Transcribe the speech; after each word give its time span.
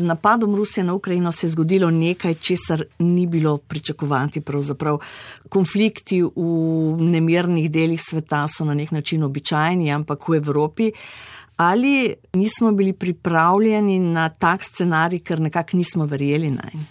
Z 0.00 0.02
napadom 0.02 0.54
Rusije 0.56 0.84
na 0.84 0.94
Ukrajino 0.94 1.32
se 1.32 1.46
je 1.46 1.50
zgodilo 1.50 1.90
nekaj, 1.90 2.34
česar 2.34 2.82
ni 2.98 3.26
bilo 3.26 3.58
pričakovati. 3.58 4.40
Pravzaprav 4.40 4.98
konflikti 5.48 6.22
v 6.22 6.96
nemirnih 7.00 7.70
delih 7.70 8.00
sveta 8.00 8.46
so 8.48 8.64
na 8.64 8.74
nek 8.74 8.90
način 8.90 9.22
običajni, 9.22 9.92
ampak 9.92 10.28
v 10.28 10.36
Evropi. 10.36 10.92
Ali 11.56 12.14
nismo 12.32 12.72
bili 12.72 12.92
pripravljeni 12.92 13.98
na 13.98 14.28
tak 14.28 14.64
scenarij, 14.64 15.20
ker 15.20 15.40
nekako 15.40 15.76
nismo 15.76 16.06
verjeli 16.06 16.50
na 16.50 16.64
njega? 16.72 16.86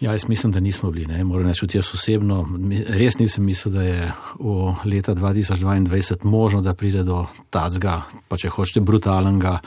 Ja, 0.00 0.12
jaz 0.12 0.28
mislim, 0.28 0.52
da 0.52 0.60
nismo 0.60 0.90
bili. 0.90 1.06
Ne. 1.06 1.24
Moram 1.24 1.48
reči, 1.48 1.66
jaz 1.72 1.88
osebno 1.94 2.44
res 2.88 3.18
nisem 3.18 3.44
mislil, 3.44 3.72
da 3.74 3.82
je 3.82 4.12
v 4.38 4.74
leta 4.84 5.14
2022 5.14 6.24
možno, 6.24 6.60
da 6.60 6.74
pride 6.74 7.02
do 7.02 7.24
tacga, 7.50 8.02
pa 8.28 8.36
če 8.36 8.52
hočete, 8.52 8.80
brutalnega 8.84 9.58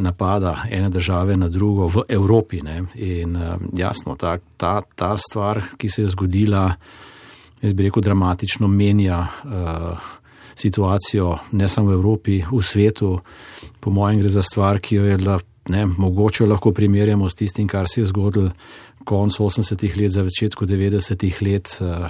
napada 0.00 0.62
ene 0.70 0.90
države 0.90 1.36
na 1.36 1.48
drugo 1.48 1.86
v 1.86 2.02
Evropi. 2.08 2.62
Ne. 2.62 2.82
In 2.94 3.36
eh, 3.36 3.56
jasno, 3.76 4.16
ta, 4.16 4.38
ta, 4.56 4.82
ta 4.94 5.16
stvar, 5.16 5.62
ki 5.76 5.88
se 5.88 6.02
je 6.02 6.08
zgodila, 6.08 6.72
jaz 7.62 7.72
bi 7.72 7.82
rekel, 7.82 8.02
dramatično 8.02 8.68
menja 8.68 9.18
uh, 9.18 9.98
situacijo 10.54 11.38
ne 11.52 11.68
samo 11.68 11.90
v 11.90 11.92
Evropi, 11.92 12.42
v 12.52 12.62
svetu. 12.62 13.18
Po 13.80 13.90
mojem 13.90 14.20
gre 14.20 14.28
za 14.28 14.42
stvar, 14.42 14.78
ki 14.80 14.96
jo 14.96 15.04
je 15.04 15.18
ne, 15.68 15.86
mogoče 15.86 16.46
lahko 16.46 16.72
primerjamo 16.72 17.28
s 17.28 17.34
tistim, 17.34 17.66
kar 17.68 17.88
se 17.88 18.00
je 18.00 18.06
zgodilo 18.06 18.50
koncu 19.04 19.44
80-ih 19.44 19.96
let, 19.96 20.12
za 20.12 20.24
začetku 20.24 20.66
90-ih 20.66 21.42
let, 21.42 21.78
uh, 21.80 22.08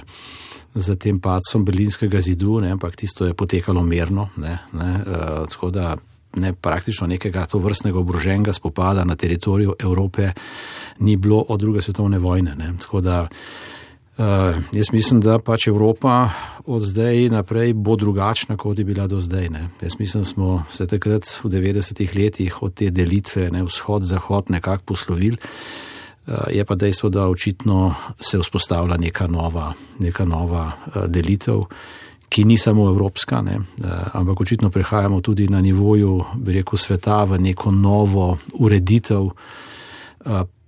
za 0.75 0.95
tem 0.95 1.19
padcem 1.19 1.65
Berlinskega 1.65 2.21
zidu, 2.21 2.59
ne, 2.61 2.71
ampak 2.71 2.95
tisto 2.95 3.25
je 3.25 3.33
potekalo 3.33 3.81
mirno. 3.83 4.29
Ne, 4.37 4.57
ne, 4.73 4.91
uh, 5.05 5.47
tako 5.49 5.71
da 5.71 5.95
ne, 6.35 6.53
praktično 6.53 7.07
nekega 7.07 7.45
to 7.45 7.59
vrstnega 7.59 7.99
obroženega 7.99 8.53
spopada 8.53 9.03
na 9.03 9.15
teritoriju 9.15 9.75
Evrope 9.79 10.31
ni 10.99 11.15
bilo 11.15 11.45
od 11.47 11.59
druge 11.59 11.81
svetovne 11.81 12.19
vojne. 12.19 12.55
Ne, 12.55 12.73
tako 12.81 13.01
da 13.01 13.21
uh, 14.17 14.25
jaz 14.71 14.91
mislim, 14.91 15.21
da 15.21 15.39
pač 15.39 15.67
Evropa 15.67 16.29
od 16.65 16.81
zdaj 16.81 17.29
naprej 17.29 17.73
bo 17.73 17.95
drugačna, 17.95 18.57
kot 18.57 18.77
je 18.79 18.85
bila 18.85 19.07
do 19.07 19.19
zdaj. 19.19 19.49
Ne. 19.49 19.67
Jaz 19.81 19.99
mislim, 19.99 20.23
da 20.23 20.29
smo 20.29 20.63
se 20.69 20.87
takrat 20.87 21.39
v 21.43 21.49
90-ih 21.49 22.15
letih 22.15 22.63
od 22.63 22.73
te 22.73 22.89
delitve 22.89 23.49
vzhod-zahod 23.49 24.49
nekako 24.49 24.83
poslovili. 24.83 25.37
Eh, 26.29 26.61
je 26.61 26.65
pa 26.65 26.75
dejstvo, 26.75 27.09
da 27.09 27.27
očitno 27.27 27.93
se 28.19 28.39
vzpostavlja 28.39 28.97
neka 28.97 29.27
nova, 29.27 29.73
neka 29.99 30.25
nova 30.25 30.71
eh, 30.71 31.07
delitev, 31.07 31.61
ki 32.29 32.45
ni 32.45 32.57
samo 32.57 32.87
evropska, 32.89 33.41
ne, 33.41 33.57
eh, 33.57 33.87
ampak 34.13 34.41
očitno 34.41 34.69
prehajamo 34.69 35.21
tudi 35.21 35.47
na 35.47 35.61
nivoju, 35.61 36.19
bi 36.35 36.53
rekel, 36.53 36.77
sveta 36.77 37.23
v 37.23 37.39
neko 37.39 37.71
novo 37.71 38.37
ureditev. 38.53 39.29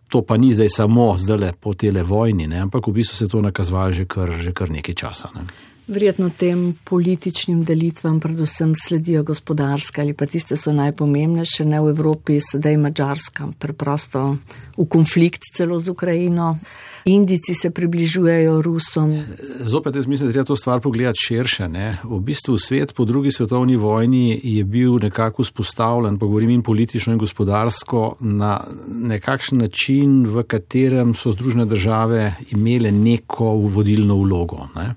To 0.08 0.22
pa 0.22 0.38
ni 0.38 0.52
zdaj 0.54 0.70
samo 0.70 1.18
zdaj 1.18 1.54
po 1.60 1.74
tele 1.74 2.04
vojni, 2.04 2.48
ne, 2.48 2.60
ampak 2.60 2.88
v 2.88 2.92
bistvu 2.92 3.16
se 3.16 3.28
to 3.28 3.42
nakazuje 3.42 3.94
že, 3.94 4.06
že 4.40 4.52
kar 4.52 4.72
nekaj 4.72 4.96
časa. 4.96 5.30
Ne. 5.36 5.71
Verjetno 5.88 6.30
tem 6.38 6.76
političnim 6.84 7.64
delitvam 7.66 8.20
predvsem 8.20 8.74
sledijo 8.76 9.24
gospodarske 9.24 10.02
ali 10.02 10.14
pa 10.14 10.26
tiste 10.26 10.56
so 10.56 10.74
najpomembnejše, 10.74 11.66
ne 11.66 11.82
v 11.82 11.90
Evropi, 11.90 12.38
sedaj 12.40 12.78
Mačarska, 12.78 13.48
preprosto 13.60 14.38
v 14.78 14.86
konflikt 14.86 15.50
celo 15.58 15.80
z 15.80 15.90
Ukrajino. 15.90 16.58
Indici 17.06 17.54
se 17.54 17.72
približujejo 17.74 18.62
Rusom. 18.62 19.24
Zopet 19.66 19.96
jaz 19.96 20.08
mislim, 20.08 20.30
da 20.30 20.34
treba 20.34 20.46
to 20.46 20.56
stvar 20.56 20.80
pogledati 20.80 21.18
širše. 21.18 21.68
Ne? 21.68 21.98
V 22.04 22.20
bistvu 22.20 22.58
svet 22.58 22.94
po 22.94 23.06
drugi 23.06 23.32
svetovni 23.32 23.76
vojni 23.76 24.40
je 24.44 24.64
bil 24.64 25.00
nekako 25.02 25.44
vzpostavljen, 25.44 26.20
pa 26.20 26.26
govorim 26.26 26.50
in 26.50 26.62
politično 26.62 27.14
in 27.14 27.20
gospodarsko, 27.20 28.16
na 28.20 28.62
nekakšen 28.88 29.58
način, 29.58 30.26
v 30.30 30.44
katerem 30.44 31.16
so 31.16 31.32
združene 31.32 31.66
države 31.66 32.36
imele 32.52 32.92
neko 32.92 33.46
vodilno 33.50 34.16
vlogo. 34.16 34.68
Ne? 34.76 34.94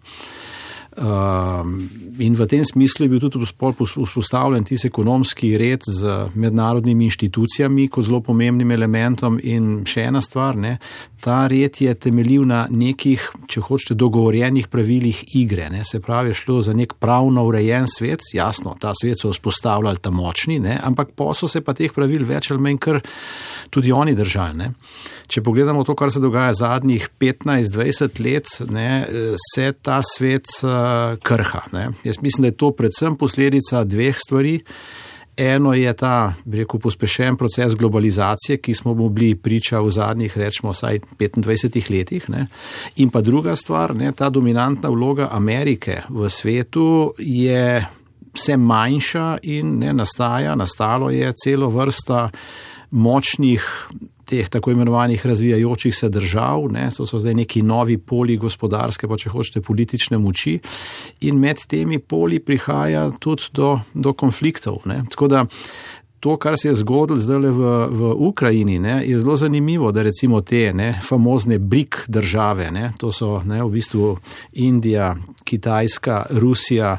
Um, 0.95 1.91
in 2.19 2.37
v 2.39 2.47
tem 2.47 2.63
smislu 2.63 3.05
je 3.05 3.11
bil 3.11 3.21
tudi 3.21 3.49
vzpostavljen 3.49 4.65
tisti 4.65 4.87
ekonomski 4.87 5.57
red 5.59 5.83
z 5.83 6.29
mednarodnimi 6.39 7.09
inštitucijami 7.11 7.89
kot 7.89 8.07
zelo 8.07 8.21
pomembnim 8.23 8.71
elementom. 8.71 9.41
In 9.43 9.83
še 9.91 10.07
ena 10.07 10.23
stvar, 10.23 10.55
ne, 10.55 10.77
ta 11.25 11.47
red 11.49 11.81
je 11.81 11.95
temeljil 11.97 12.43
na 12.45 12.67
nekih, 12.71 13.23
če 13.49 13.63
hočete, 13.65 13.95
dogovorjenih 13.97 14.67
pravilih 14.69 15.23
igre. 15.39 15.71
Ne, 15.73 15.81
se 15.89 16.01
pravi, 16.05 16.35
šlo 16.37 16.59
za 16.63 16.75
nek 16.77 16.93
pravno 17.01 17.47
urejen 17.49 17.89
svet, 17.89 18.27
jasno, 18.37 18.75
ta 18.81 18.93
svet 19.01 19.23
so 19.23 19.33
vzpostavljali 19.33 20.03
ta 20.05 20.13
močni, 20.13 20.59
ne, 20.61 20.77
ampak 20.85 21.15
posel 21.17 21.49
se 21.49 21.63
pa 21.65 21.73
teh 21.77 21.93
pravil 21.97 22.27
več 22.29 22.51
ali 22.53 22.61
manj 22.67 22.81
kar 22.85 23.01
tudi 23.73 23.93
oni 23.93 24.13
držali. 24.19 24.59
Ne. 24.61 24.69
Če 25.33 25.41
pogledamo 25.47 25.87
to, 25.89 25.97
kar 25.97 26.13
se 26.13 26.21
dogaja 26.21 26.53
zadnjih 26.61 27.09
15-20 27.21 28.21
let, 28.25 28.53
ne, 28.69 28.91
se 29.55 29.73
ta 29.81 30.03
svet 30.05 30.53
krha. 31.25 31.65
Ne. 31.73 31.89
Jaz 32.05 32.21
mislim, 32.21 32.45
da 32.45 32.53
je 32.53 32.61
to 32.61 32.75
predvsem 32.77 33.17
posledica 33.17 33.87
dveh 33.89 34.21
stvari. 34.21 34.59
Eno 35.37 35.73
je 35.75 35.93
ta, 35.97 36.33
bi 36.45 36.59
rekel, 36.63 36.81
pospešen 36.81 37.37
proces 37.37 37.75
globalizacije, 37.75 38.59
ki 38.59 38.75
smo 38.75 38.95
mu 38.95 39.09
bili 39.09 39.35
priča 39.35 39.81
v 39.81 39.91
zadnjih, 39.91 40.39
rečemo, 40.39 40.71
vsaj 40.73 41.01
25 41.19 41.91
letih. 41.91 42.31
Ne. 42.31 42.47
In 42.97 43.11
pa 43.11 43.21
druga 43.21 43.57
stvar, 43.57 43.97
ne, 43.97 44.13
ta 44.13 44.31
dominantna 44.31 44.89
vloga 44.89 45.29
Amerike 45.33 46.03
v 46.09 46.29
svetu 46.29 47.15
je 47.19 47.87
vse 48.35 48.57
manjša 48.57 49.39
in 49.43 49.79
ne 49.79 49.93
nastaja, 49.93 50.55
nastalo 50.55 51.11
je 51.11 51.33
celo 51.45 51.69
vrsta 51.71 52.31
močnih 52.91 53.89
teh 54.25 54.49
tako 54.49 54.71
imenovanih 54.71 55.27
razvijajočih 55.27 55.97
se 55.97 56.09
držav, 56.09 56.69
ne, 56.73 56.89
to 56.97 57.07
so 57.07 57.19
zdaj 57.19 57.35
neki 57.35 57.63
novi 57.63 57.99
poli 57.99 58.37
gospodarske, 58.37 59.09
pa 59.09 59.19
če 59.21 59.33
hočete 59.33 59.61
politične 59.61 60.19
moči, 60.19 60.59
in 61.21 61.41
med 61.41 61.67
temi 61.69 61.99
poli 61.99 62.41
prihaja 62.41 63.11
tudi 63.21 63.51
do, 63.53 63.79
do 63.95 64.13
konfliktov. 64.13 64.83
Ne. 64.85 65.03
Tako 65.11 65.29
da 65.29 65.45
to, 66.25 66.37
kar 66.37 66.55
se 66.57 66.69
je 66.69 66.75
zgodilo 66.75 67.19
zdaj 67.21 67.39
v, 67.39 67.73
v 67.91 68.13
Ukrajini, 68.17 68.79
ne, 68.79 69.03
je 69.05 69.19
zelo 69.19 69.37
zanimivo, 69.37 69.93
da 69.93 70.03
recimo 70.03 70.41
te 70.41 70.73
ne, 70.73 71.01
famozne 71.05 71.59
brik 71.59 72.05
države, 72.09 72.71
ne, 72.71 72.93
to 72.99 73.13
so 73.13 73.43
ne, 73.45 73.61
v 73.63 73.69
bistvu 73.69 74.17
Indija, 74.53 75.15
Kitajska, 75.45 76.27
Rusija, 76.31 76.97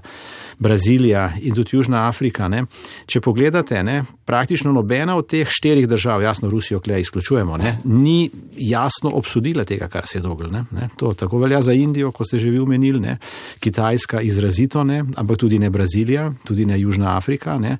Brazilija 0.60 1.32
in 1.42 1.56
tudi 1.56 1.76
Južna 1.76 2.08
Afrika. 2.08 2.48
Ne. 2.48 2.64
Če 3.06 3.22
pogledate, 3.22 3.84
ne, 3.84 4.04
praktično 4.26 4.72
nobena 4.74 5.16
od 5.16 5.28
teh 5.28 5.48
štirih 5.50 5.88
držav, 5.88 6.22
jasno 6.22 6.50
Rusijo, 6.50 6.80
klej 6.80 7.02
izključujemo, 7.02 7.58
ne, 7.58 7.78
ni 7.84 8.30
jasno 8.58 9.12
obsodila 9.14 9.64
tega, 9.64 9.88
kar 9.88 10.08
se 10.08 10.18
je 10.18 10.22
dogajalo. 10.22 10.66
To 10.98 11.14
tako 11.14 11.40
velja 11.40 11.62
za 11.62 11.74
Indijo, 11.74 12.12
kot 12.12 12.28
ste 12.28 12.40
že 12.40 12.50
vi 12.50 12.60
omenili, 12.60 13.00
ne. 13.00 13.18
Kitajska 13.60 14.22
izrazito 14.22 14.84
ne, 14.84 15.04
ampak 15.16 15.38
tudi 15.38 15.60
ne 15.60 15.70
Brazilija, 15.70 16.32
tudi 16.44 16.66
ne 16.66 16.80
Južna 16.80 17.18
Afrika, 17.18 17.58
ne, 17.58 17.78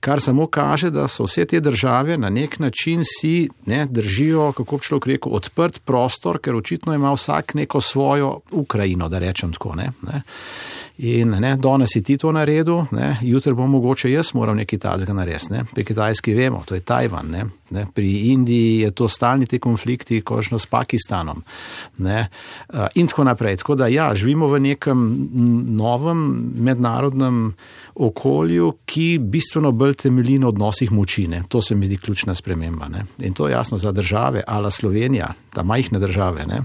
kar 0.00 0.20
samo 0.20 0.46
kaže, 0.46 0.90
da 0.90 1.08
so 1.08 1.24
vse 1.24 1.44
te 1.44 1.60
države 1.60 2.18
na 2.18 2.30
nek 2.30 2.58
način 2.58 3.02
si 3.04 3.48
ne, 3.66 3.86
držijo, 3.90 4.52
kako 4.52 4.76
bi 4.76 4.82
človek 4.82 5.06
rekel, 5.06 5.32
odprt 5.32 5.80
prostor, 5.84 6.38
ker 6.38 6.56
očitno 6.56 6.94
ima 6.94 7.12
vsak 7.12 7.54
neko 7.54 7.80
svojo 7.80 8.40
Ukrajino, 8.50 9.08
da 9.08 9.18
rečem 9.18 9.52
tako. 9.52 9.74
Ne, 9.74 9.92
ne. 10.02 10.22
In 10.98 11.30
ne, 11.30 11.56
danes 11.56 11.90
si 11.92 12.02
ti 12.02 12.13
to 12.18 12.32
naredil, 12.32 12.84
jutri 13.22 13.54
bo 13.54 13.66
mogoče 13.66 14.10
jaz 14.10 14.34
moral 14.34 14.56
nekaj 14.56 14.78
tazga 14.78 15.12
narediti. 15.12 15.52
Ne. 15.52 15.64
Pri 15.74 15.84
Kitajski 15.84 16.34
vemo, 16.34 16.62
to 16.66 16.74
je 16.74 16.80
Tajvan. 16.80 17.30
Ne. 17.30 17.44
Ne. 17.70 17.86
Pri 17.94 18.10
Indiji 18.32 18.80
je 18.80 18.90
to 18.90 19.08
stalni 19.08 19.46
ti 19.46 19.58
konflikti, 19.58 20.20
kožno 20.20 20.58
s 20.58 20.66
Pakistanom. 20.66 21.42
Ne. 21.98 22.28
In 22.94 23.06
tako 23.06 23.24
naprej. 23.24 23.56
Tako 23.56 23.74
da 23.74 23.86
ja, 23.86 24.14
živimo 24.14 24.46
v 24.46 24.60
nekem 24.60 25.28
novem 25.76 26.52
mednarodnem 26.56 27.54
okolju, 27.94 28.72
ki 28.84 29.18
bistveno 29.18 29.72
bolj 29.72 29.94
temelji 29.94 30.38
na 30.38 30.48
odnosih 30.48 30.92
moči. 30.92 31.28
Ne. 31.28 31.42
To 31.48 31.62
se 31.62 31.74
mi 31.74 31.86
zdi 31.86 31.96
ključna 31.96 32.34
sprememba. 32.34 32.88
Ne. 32.88 33.06
In 33.18 33.34
to 33.34 33.48
je 33.48 33.52
jasno 33.52 33.78
za 33.78 33.92
države, 33.92 34.42
ala 34.46 34.70
Slovenija, 34.70 35.32
ta 35.52 35.62
majhne 35.62 35.98
države. 35.98 36.46
Ne. 36.46 36.62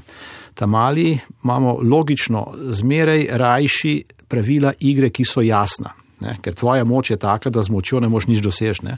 Ta 0.53 0.65
mali 0.65 1.17
imamo 1.43 1.79
logično 1.81 2.47
zmeraj 2.69 3.27
rajši 3.31 4.03
pravila 4.27 4.73
igre, 4.79 5.09
ki 5.09 5.25
so 5.25 5.41
jasna. 5.41 5.93
Ne? 6.21 6.37
Ker 6.41 6.53
tvoja 6.53 6.85
moč 6.85 7.11
je 7.11 7.17
taka, 7.17 7.49
da 7.49 7.63
z 7.63 7.71
močjo 7.71 7.99
ne 7.99 8.09
moš 8.09 8.27
nič 8.27 8.41
dosežne. 8.43 8.97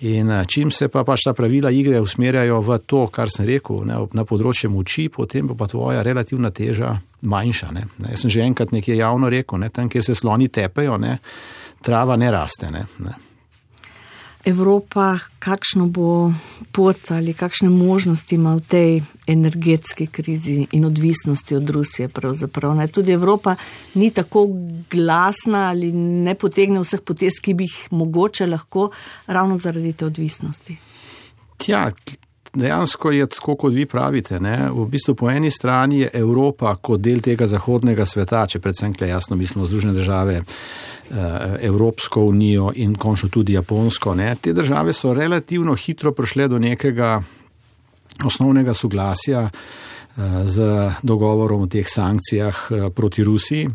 In 0.00 0.30
eh, 0.30 0.44
čim 0.44 0.70
se 0.70 0.88
pa 0.88 1.04
pač 1.04 1.24
ta 1.24 1.32
pravila 1.32 1.70
igre 1.72 2.00
usmerjajo 2.00 2.60
v 2.60 2.78
to, 2.86 3.06
kar 3.08 3.32
sem 3.32 3.46
rekel, 3.48 3.80
ne, 3.88 4.02
na 4.12 4.24
področje 4.28 4.68
moči, 4.68 5.08
potem 5.08 5.48
pa 5.48 5.68
tvoja 5.70 6.02
relativna 6.04 6.50
teža 6.52 6.92
manjša. 7.22 7.70
Ne. 7.72 7.86
Ne, 7.98 8.10
jaz 8.12 8.26
sem 8.26 8.34
že 8.34 8.44
enkrat 8.44 8.74
nekje 8.76 8.98
javno 8.98 9.32
rekel, 9.32 9.62
ne, 9.62 9.70
tam, 9.72 9.88
kjer 9.88 10.04
se 10.04 10.14
sloni 10.14 10.50
tepejo, 10.52 10.98
ne, 11.00 11.16
trava 11.82 12.18
ne 12.20 12.28
raste. 12.30 12.68
Ne, 12.70 12.84
ne. 13.00 13.16
Evropa, 14.46 15.18
kakšno 15.38 15.88
bo 15.90 16.32
pot 16.72 17.10
ali 17.10 17.34
kakšne 17.34 17.68
možnosti 17.68 18.34
ima 18.34 18.54
v 18.54 18.60
tej 18.60 19.00
energetski 19.26 20.06
krizi 20.06 20.66
in 20.72 20.84
odvisnosti 20.84 21.56
od 21.56 21.70
Rusije. 21.70 22.08
Ne? 22.76 22.86
Tudi 22.88 23.12
Evropa 23.12 23.56
ni 23.94 24.10
tako 24.10 24.46
glasna 24.90 25.68
ali 25.68 25.92
ne 25.92 26.34
potegne 26.34 26.80
vseh 26.80 27.02
potez, 27.02 27.40
ki 27.42 27.54
bi 27.54 27.66
jih 27.66 27.88
mogoče 27.90 28.46
lahko 28.46 28.90
ravno 29.26 29.58
zaradi 29.58 29.92
te 29.92 30.06
odvisnosti. 30.06 30.76
Ja, 31.66 31.90
dejansko 32.56 33.10
je 33.10 33.26
tako, 33.26 33.54
kot 33.56 33.74
vi 33.74 33.86
pravite. 33.86 34.40
Ne? 34.40 34.70
V 34.72 34.86
bistvu 34.90 35.14
po 35.14 35.30
eni 35.30 35.50
strani 35.50 36.00
je 36.00 36.10
Evropa 36.14 36.74
kot 36.76 37.00
del 37.00 37.20
tega 37.20 37.46
zahodnega 37.46 38.06
sveta, 38.06 38.46
če 38.46 38.60
predvsem 38.60 38.94
kle 38.96 39.08
jasno 39.08 39.36
mislimo 39.36 39.66
Združene 39.66 39.94
države, 39.94 40.40
eh, 40.42 41.56
Evropsko 41.68 42.24
unijo 42.24 42.72
in 42.74 42.94
končno 42.94 43.28
tudi 43.28 43.52
Japonsko. 43.52 44.14
Ne? 44.14 44.34
Te 44.40 44.52
države 44.52 44.92
so 44.92 45.14
relativno 45.14 45.74
hitro 45.74 46.12
prišle 46.12 46.48
do 46.48 46.58
nekega 46.58 47.22
osnovnega 48.24 48.74
soglasja 48.74 49.48
eh, 49.50 50.20
z 50.44 50.90
dogovorom 51.02 51.62
o 51.62 51.66
teh 51.66 51.86
sankcijah 51.88 52.68
eh, 52.70 52.90
proti 52.90 53.24
Rusiji 53.24 53.68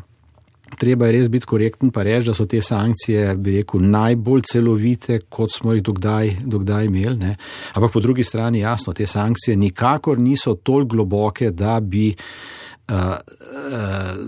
treba 0.82 1.06
je 1.06 1.14
res 1.14 1.30
biti 1.30 1.46
korekten 1.46 1.92
pa 1.94 2.04
reči, 2.04 2.32
da 2.32 2.34
so 2.34 2.48
te 2.50 2.62
sankcije, 2.62 3.36
bi 3.38 3.60
rekel, 3.60 3.84
najbolj 3.94 4.46
celovite, 4.50 5.20
kot 5.30 5.54
smo 5.54 5.76
jih 5.76 5.84
dokdaj, 5.86 6.36
dokdaj 6.42 6.90
imeli. 6.90 7.18
Ne. 7.22 7.36
Ampak 7.78 7.94
po 7.94 8.02
drugi 8.02 8.26
strani, 8.26 8.64
jasno, 8.64 8.94
te 8.98 9.06
sankcije 9.08 9.58
nikakor 9.58 10.20
niso 10.20 10.56
tolk 10.56 10.90
globoke, 10.90 11.52
da 11.52 11.80
bi, 11.80 12.10
uh, 12.12 12.96
uh, 12.98 14.24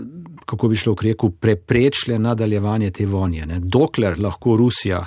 kako 0.46 0.70
bi 0.70 0.78
šlo 0.78 0.94
v 0.94 1.08
reku, 1.10 1.30
preprečile 1.30 2.18
nadaljevanje 2.18 2.90
te 2.90 3.06
vonje. 3.06 3.46
Ne. 3.50 3.58
Dokler 3.60 4.20
lahko 4.20 4.56
Rusija 4.56 5.02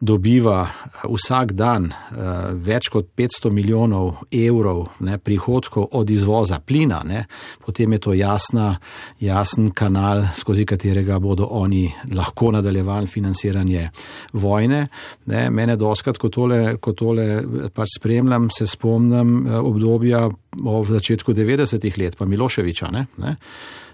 dobiva 0.00 0.68
eh, 0.68 1.06
vsak 1.08 1.52
dan 1.56 1.88
uh, 1.88 2.52
več 2.52 2.90
kot 2.92 3.08
500 3.16 3.52
milijonov 3.54 4.22
evrov 4.30 4.84
ne, 5.00 5.18
prihodkov 5.18 5.88
od 5.96 6.10
izvoza 6.10 6.58
plina, 6.60 7.00
ne, 7.04 7.24
potem 7.64 7.92
je 7.96 8.00
to 8.04 8.14
jasna, 8.16 8.74
jasen 9.20 9.70
kanal, 9.76 10.26
skozi 10.36 10.66
katerega 10.68 11.18
bodo 11.22 11.48
oni 11.50 11.86
lahko 12.14 12.52
nadaljevali 12.56 13.06
financiranje 13.06 13.88
vojne. 14.32 14.86
Ne. 15.26 15.46
Mene 15.50 15.76
doskrat, 15.76 16.18
ko 16.18 16.28
tole, 16.28 16.76
ko 16.80 16.92
tole 16.92 17.26
eh, 17.36 17.68
pač 17.74 17.96
spremljam, 17.98 18.50
se 18.52 18.66
spomnim 18.66 19.46
obdobja 19.46 20.26
v 20.64 20.88
začetku 20.88 21.32
90-ih 21.32 21.98
let, 21.98 22.16
pa 22.16 22.24
Miloševiča. 22.24 22.90
Ne, 22.92 23.06
ne 23.18 23.36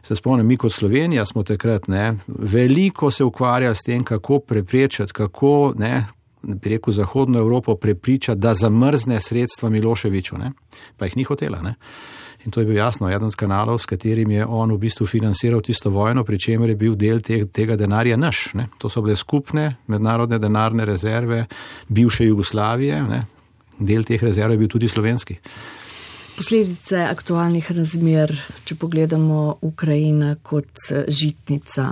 se 0.02 0.14
spomnim, 0.14 0.46
mi 0.46 0.56
kot 0.56 0.72
Slovenija 0.72 1.24
smo 1.26 1.42
takrat 1.42 1.88
ne, 1.88 2.14
veliko 2.26 3.10
se 3.10 3.24
ukvarjali 3.24 3.74
s 3.74 3.82
tem, 3.82 4.04
kako 4.04 4.38
preprečiti, 4.38 5.12
kako 5.12 5.74
ne, 5.78 6.06
bi 6.42 6.70
rekel, 6.70 6.92
Zahodno 6.92 7.38
Evropo 7.38 7.76
prepričati, 7.76 8.40
da 8.40 8.54
zamrzne 8.54 9.20
sredstva 9.20 9.68
Miloševiču, 9.68 10.38
ne, 10.38 10.52
pa 10.96 11.04
jih 11.04 11.16
ni 11.16 11.24
hotela. 11.24 11.62
Ne. 11.62 11.74
In 12.44 12.50
to 12.50 12.60
je 12.60 12.66
bil 12.66 12.76
jasno 12.76 13.10
eden 13.10 13.24
od 13.24 13.34
kanalov, 13.34 13.78
s 13.78 13.86
katerim 13.86 14.30
je 14.30 14.46
on 14.46 14.72
v 14.72 14.78
bistvu 14.78 15.06
financiral 15.06 15.60
tisto 15.62 15.90
vojno, 15.90 16.24
pri 16.24 16.38
čemer 16.38 16.68
je 16.68 16.76
bil 16.76 16.96
del 16.98 17.20
te, 17.20 17.44
tega 17.46 17.76
denarja 17.76 18.16
naš. 18.16 18.48
Ne. 18.54 18.66
To 18.78 18.88
so 18.88 19.02
bile 19.02 19.16
skupne 19.16 19.76
mednarodne 19.86 20.38
denarne 20.38 20.84
rezerve 20.84 21.46
bivše 21.88 22.26
Jugoslavije, 22.26 23.02
ne. 23.02 23.22
del 23.78 24.02
teh 24.04 24.22
rezerv 24.22 24.52
je 24.52 24.58
bil 24.58 24.68
tudi 24.68 24.88
slovenski. 24.88 25.38
Posledice 26.36 26.96
aktualnih 26.96 27.66
razmer, 27.72 28.32
če 28.64 28.74
pogledamo 28.80 29.58
Ukrajina 29.68 30.34
kot 30.42 30.88
eh, 30.90 31.04
žitnica, 31.08 31.84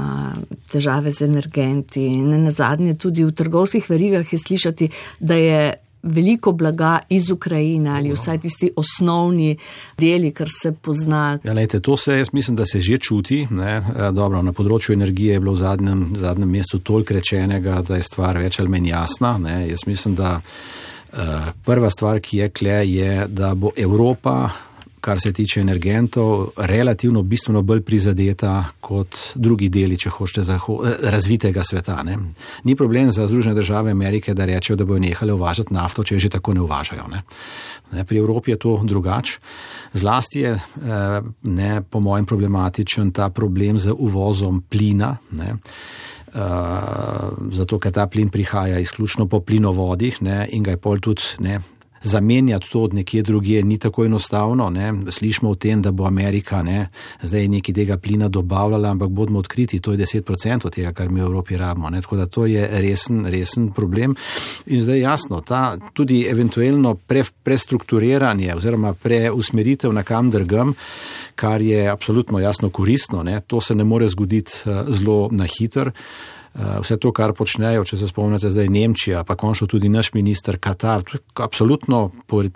težave 0.73 1.13
z 1.13 1.29
energenti 1.29 2.07
in 2.09 2.33
na 2.45 2.51
zadnje 2.55 2.97
tudi 2.99 3.27
v 3.27 3.37
trgovskih 3.37 3.85
verigah 3.91 4.33
je 4.33 4.39
slišati, 4.39 4.91
da 5.21 5.37
je 5.37 5.63
veliko 6.03 6.53
blaga 6.53 6.99
iz 7.09 7.31
Ukrajine 7.31 7.91
ali 7.91 8.13
vsaj 8.13 8.39
tisti 8.39 8.71
osnovni 8.77 9.57
deli, 9.99 10.31
kar 10.33 10.49
se 10.63 10.73
pozna. 10.73 11.39
Ja, 11.45 11.53
lejte, 11.53 11.81
to 11.81 11.97
se, 11.97 12.19
jaz 12.19 12.33
mislim, 12.33 12.57
da 12.57 12.65
se 12.65 12.81
že 12.81 12.99
čuti. 12.99 13.43
Eh, 13.43 14.11
dobro, 14.13 14.43
na 14.43 14.53
področju 14.53 14.97
energije 14.97 15.37
je 15.37 15.41
bilo 15.41 15.53
v 15.53 15.61
zadnjem, 15.61 16.07
zadnjem 16.17 16.51
mestu 16.51 16.79
toliko 16.79 17.15
rečenega, 17.15 17.83
da 17.83 18.01
je 18.01 18.09
stvar 18.09 18.39
več 18.39 18.61
ali 18.61 18.73
manj 18.73 18.89
jasna. 18.89 19.39
Ne. 19.39 19.67
Jaz 19.69 19.87
mislim, 19.87 20.15
da 20.15 20.41
prva 21.65 21.91
stvar, 21.91 22.21
ki 22.21 22.39
je 22.39 22.51
kle, 22.51 22.81
je, 22.91 23.27
da 23.29 23.55
bo 23.55 23.71
Evropa, 23.77 24.51
kar 25.01 25.21
se 25.21 25.33
tiče 25.33 25.61
energentov, 25.61 26.49
relativno 26.57 27.23
bistveno 27.23 27.63
bolj 27.63 27.83
prizadeta 27.83 28.65
kot 28.81 29.17
drugi 29.35 29.69
deli, 29.69 29.97
če 29.97 30.11
hočete, 30.11 30.53
eh, 30.53 30.97
razvitega 31.11 31.63
sveta. 31.65 32.03
Ne. 32.03 32.19
Ni 32.65 32.77
problem 32.77 33.13
za 33.13 33.27
Združene 33.27 33.55
države 33.55 33.91
Amerike, 33.91 34.35
da 34.35 34.45
rečejo, 34.45 34.77
da 34.77 34.85
bojo 34.85 34.99
nehali 34.99 35.33
uvažati 35.33 35.75
nafto, 35.75 36.05
če 36.05 36.19
že 36.19 36.29
tako 36.29 36.55
ne 36.55 36.61
uvažajo. 36.61 37.07
Ne. 37.11 37.23
Ne, 37.93 38.05
pri 38.05 38.19
Evropi 38.19 38.51
je 38.51 38.59
to 38.59 38.81
drugače. 38.85 39.39
Zlasti 39.93 40.41
je, 40.41 40.53
eh, 40.53 41.23
ne, 41.43 41.83
po 41.83 42.01
mojem, 42.01 42.27
problematičen 42.27 43.13
ta 43.13 43.31
problem 43.31 43.79
z 43.79 43.93
uvozom 43.99 44.63
plina. 44.69 45.17
Ne. 45.31 45.55
Zato 46.33 47.79
ker 47.79 47.93
ta 47.93 48.07
plin 48.07 48.31
prihaja 48.31 48.79
izključno 48.79 49.27
po 49.27 49.41
plinovodih 49.41 50.23
ne, 50.23 50.45
in 50.51 50.63
ga 50.63 50.77
je 50.77 50.81
pol 50.81 51.01
tudi 51.03 51.23
ne, 51.43 51.61
zamenjati 52.03 52.71
to 52.71 52.83
od 52.83 52.95
nekje 52.95 53.23
drugje 53.23 53.63
ni 53.63 53.79
tako 53.79 54.05
enostavno. 54.05 54.71
Ne. 54.71 54.93
Slišimo 55.09 55.51
o 55.51 55.55
tem, 55.55 55.83
da 55.83 55.91
bo 55.91 56.05
Amerika 56.05 56.63
ne, 56.63 56.89
zdaj 57.23 57.49
nekaj 57.49 57.75
tega 57.75 57.97
plina 57.97 58.29
dobavljala, 58.29 58.91
ampak 58.91 59.09
bodimo 59.09 59.39
odkriti, 59.39 59.81
to 59.81 59.93
je 59.93 59.99
10% 59.99 60.71
tega, 60.71 60.93
kar 60.93 61.09
mi 61.09 61.21
v 61.21 61.25
Evropi 61.25 61.57
rabimo. 61.57 61.91
Ne. 61.91 62.01
Tako 62.01 62.17
da 62.17 62.27
to 62.27 62.47
je 62.47 62.69
resen, 62.81 63.27
resen 63.27 63.73
problem. 63.73 64.15
In 64.67 64.83
zdaj 64.83 65.01
jasno, 65.01 65.41
ta 65.41 65.77
tudi 65.93 66.27
eventualno 66.31 66.95
pre, 66.95 67.25
prestrukturiranje 67.43 68.55
oziroma 68.55 68.93
preusmeritev 68.93 69.93
na 69.93 70.03
kam 70.03 70.31
drgem, 70.31 70.75
kar 71.35 71.61
je 71.63 71.89
absolutno 71.89 72.39
jasno 72.39 72.71
koristno, 72.71 73.23
ne. 73.23 73.41
to 73.41 73.61
se 73.61 73.75
ne 73.75 73.85
more 73.85 74.09
zgoditi 74.09 74.53
eh, 74.67 74.85
zelo 74.89 75.29
na 75.33 75.47
hiter. 75.47 75.91
Eh, 76.55 76.81
vse 76.83 76.97
to, 76.97 77.13
kar 77.15 77.31
počnejo, 77.39 77.85
če 77.87 77.97
se 78.01 78.09
spomnite 78.11 78.51
zdaj 78.51 78.67
Nemčija, 78.75 79.23
pa 79.25 79.37
končno 79.39 79.69
tudi 79.71 79.89
naš 79.89 80.09
minister 80.17 80.57
Katar, 80.59 81.05
to 81.07 81.19
je 81.19 81.23
absolutno 81.45 82.01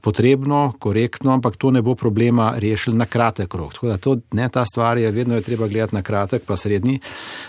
potrebno, 0.02 0.72
korektno, 0.82 1.30
ampak 1.30 1.54
to 1.56 1.70
ne 1.70 1.82
bo 1.82 1.94
problema 1.94 2.48
rešil 2.58 2.96
na 2.98 3.06
kratek 3.06 3.54
rok. 3.54 3.76
Tako 3.78 3.88
da 3.92 3.96
to, 3.96 4.16
ne, 4.34 4.48
ta 4.50 4.64
stvar 4.66 4.98
je 4.98 5.12
vedno 5.14 5.38
je 5.38 5.46
treba 5.46 5.68
gledati 5.70 5.94
na 5.94 6.02
kratek, 6.02 6.42
pa 6.42 6.56
srednji, 6.56 6.98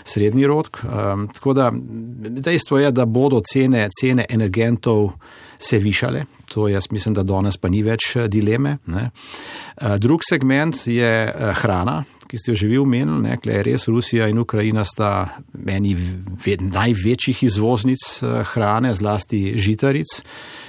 srednji 0.04 0.46
rok. 0.46 0.84
Um, 0.84 1.26
tako 1.34 1.52
da 1.52 1.72
dejstvo 1.74 2.78
je, 2.78 2.92
da 2.94 3.04
bodo 3.04 3.42
cene, 3.42 3.88
cene 4.00 4.26
energentov 4.30 5.16
se 5.58 5.78
višale. 5.78 6.24
To 6.54 6.68
jaz 6.68 6.86
mislim, 6.90 7.14
da 7.14 7.22
danes 7.22 7.56
pa 7.56 7.68
ni 7.68 7.82
več 7.82 8.14
eh, 8.16 8.28
dileme. 8.28 8.78
Ne. 8.86 9.10
Drug 9.76 10.20
segment 10.24 10.86
je 10.86 11.10
hrana, 11.60 12.04
ki 12.26 12.38
ste 12.38 12.52
jo 12.52 12.56
že 12.56 12.66
vi 12.70 12.78
omenili, 12.78 13.22
ne, 13.22 13.38
je 13.38 13.62
res 13.62 13.86
Rusija 13.88 14.28
in 14.28 14.38
Ukrajina 14.38 14.84
sta 14.84 15.38
meni 15.52 15.96
največjih 16.60 17.42
izvoznic 17.46 18.02
eh, 18.22 18.42
hrane, 18.52 18.94
zlasti 18.94 19.54
žitaric. 19.56 20.22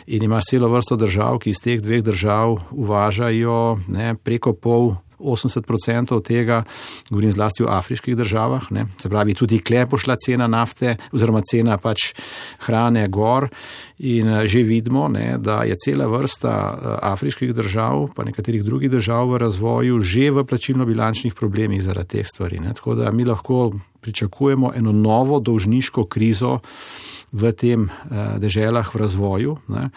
In 0.08 0.24
ima 0.24 0.40
celo 0.40 0.70
vrsto 0.72 0.96
držav, 0.96 1.42
ki 1.44 1.52
iz 1.52 1.60
teh 1.60 1.82
dveh 1.84 2.04
držav 2.04 2.56
uvažajo 2.72 3.78
ne, 3.92 4.16
preko 4.16 4.54
pol 4.54 4.96
80% 5.20 6.22
tega, 6.24 6.64
govorim 7.10 7.32
zlasti 7.32 7.64
o 7.64 7.68
afriških 7.70 8.18
državah, 8.18 8.72
ne. 8.72 8.86
se 9.02 9.10
pravi, 9.10 9.34
tudi 9.34 9.60
kle 9.60 9.86
pošla 9.90 10.16
cena 10.26 10.48
nafte 10.48 10.96
oziroma 11.12 11.42
cena 11.42 11.78
pač 11.78 12.14
hrane 12.66 13.08
gor 13.08 13.50
in 14.00 14.28
eh, 14.28 14.48
že 14.48 14.64
vidimo, 14.64 15.08
ne, 15.10 15.38
da 15.38 15.64
je 15.64 15.76
cela 15.86 16.08
vrsta 16.08 16.54
eh, 16.54 16.98
afriških 17.02 17.54
držav, 17.54 18.10
pa 18.16 18.24
nekaterih 18.24 18.64
drugih 18.64 18.92
držav 18.92 19.34
v 19.34 19.42
razvoju 19.46 20.00
že 20.00 20.32
v 20.32 20.44
plačilno-bilančnih 20.44 21.34
problemih 21.34 21.84
zaradi 21.84 22.18
teh 22.18 22.28
stvari. 22.28 22.60
Ne. 22.60 22.74
Tako 22.74 22.96
da 22.96 23.12
mi 23.12 23.26
lahko 23.26 23.74
pričakujemo 24.02 24.72
eno 24.76 24.92
novo 24.92 25.40
dolžniško 25.40 26.06
krizo, 26.06 26.60
v 27.32 27.52
tem 27.52 27.90
eh, 27.90 28.40
deželah 28.40 28.88
v 28.88 28.96
razvoju. 28.96 29.58
Ne. 29.68 29.90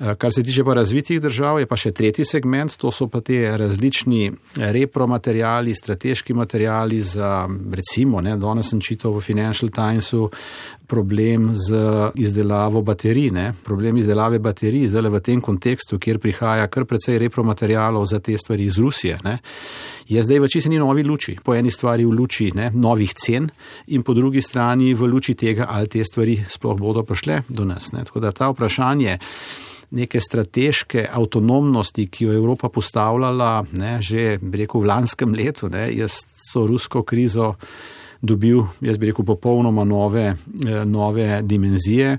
Eh, 0.00 0.14
kar 0.14 0.32
se 0.32 0.42
tiče 0.42 0.64
pa 0.64 0.74
razvitih 0.74 1.20
držav, 1.20 1.60
je 1.60 1.68
pa 1.68 1.76
še 1.76 1.92
tretji 1.92 2.24
segment, 2.24 2.76
to 2.76 2.90
so 2.90 3.08
pa 3.12 3.20
te 3.20 3.44
različni 3.56 4.32
repromaterijali, 4.56 5.74
strateški 5.74 6.34
materijali 6.34 7.00
za, 7.00 7.48
recimo, 7.72 8.20
ne, 8.20 8.36
danes 8.36 8.72
sem 8.72 8.80
čital 8.80 9.12
v 9.12 9.20
Financial 9.20 9.68
Timesu, 9.68 10.30
problem 10.86 11.52
z 11.56 11.76
izdelavo 12.20 12.82
baterij, 12.82 13.30
ne, 13.32 13.52
problem 13.64 13.96
izdelave 13.96 14.38
baterij, 14.38 14.88
zdaj 14.88 15.02
le 15.02 15.12
v 15.12 15.20
tem 15.24 15.40
kontekstu, 15.40 15.98
kjer 15.98 16.20
prihaja 16.20 16.66
kar 16.68 16.84
precej 16.84 17.18
repromaterijalov 17.18 18.06
za 18.06 18.20
te 18.20 18.36
stvari 18.38 18.68
iz 18.68 18.78
Rusije. 18.78 19.18
Ne 19.24 19.38
je 20.12 20.22
zdaj 20.22 20.38
v 20.38 20.48
čistini 20.48 20.78
novi 20.78 21.02
luči. 21.02 21.36
Po 21.44 21.54
eni 21.54 21.70
stvari 21.70 22.04
v 22.04 22.12
luči 22.12 22.50
ne, 22.54 22.70
novih 22.74 23.14
cen 23.14 23.48
in 23.86 24.02
po 24.02 24.14
drugi 24.14 24.40
strani 24.40 24.94
v 24.94 25.08
luči 25.08 25.34
tega, 25.34 25.66
ali 25.68 25.88
te 25.88 26.04
stvari 26.04 26.36
sploh 26.62 26.78
bodo 26.78 27.02
prišle 27.02 27.42
do 27.50 27.66
nas. 27.66 27.90
Ne. 27.92 28.04
Tako 28.06 28.22
da 28.22 28.30
ta 28.32 28.52
vprašanje 28.54 29.18
neke 29.90 30.20
strateške 30.20 31.08
avtonomnosti, 31.12 32.06
ki 32.06 32.24
jo 32.24 32.32
je 32.32 32.38
Evropa 32.38 32.68
postavljala 32.68 33.64
ne, 33.72 33.98
že 34.02 34.38
rekel, 34.38 34.80
v 34.80 34.88
lanskem 34.88 35.34
letu, 35.34 35.68
ne, 35.68 35.90
jaz 35.92 36.22
so 36.52 36.64
rusko 36.66 37.02
krizo 37.02 37.54
dobil, 38.22 38.62
jaz 38.80 38.96
bi 38.98 39.10
rekel, 39.10 39.26
popolnoma 39.26 39.84
nove, 39.84 40.32
eh, 40.32 40.84
nove 40.86 41.42
dimenzije. 41.42 42.16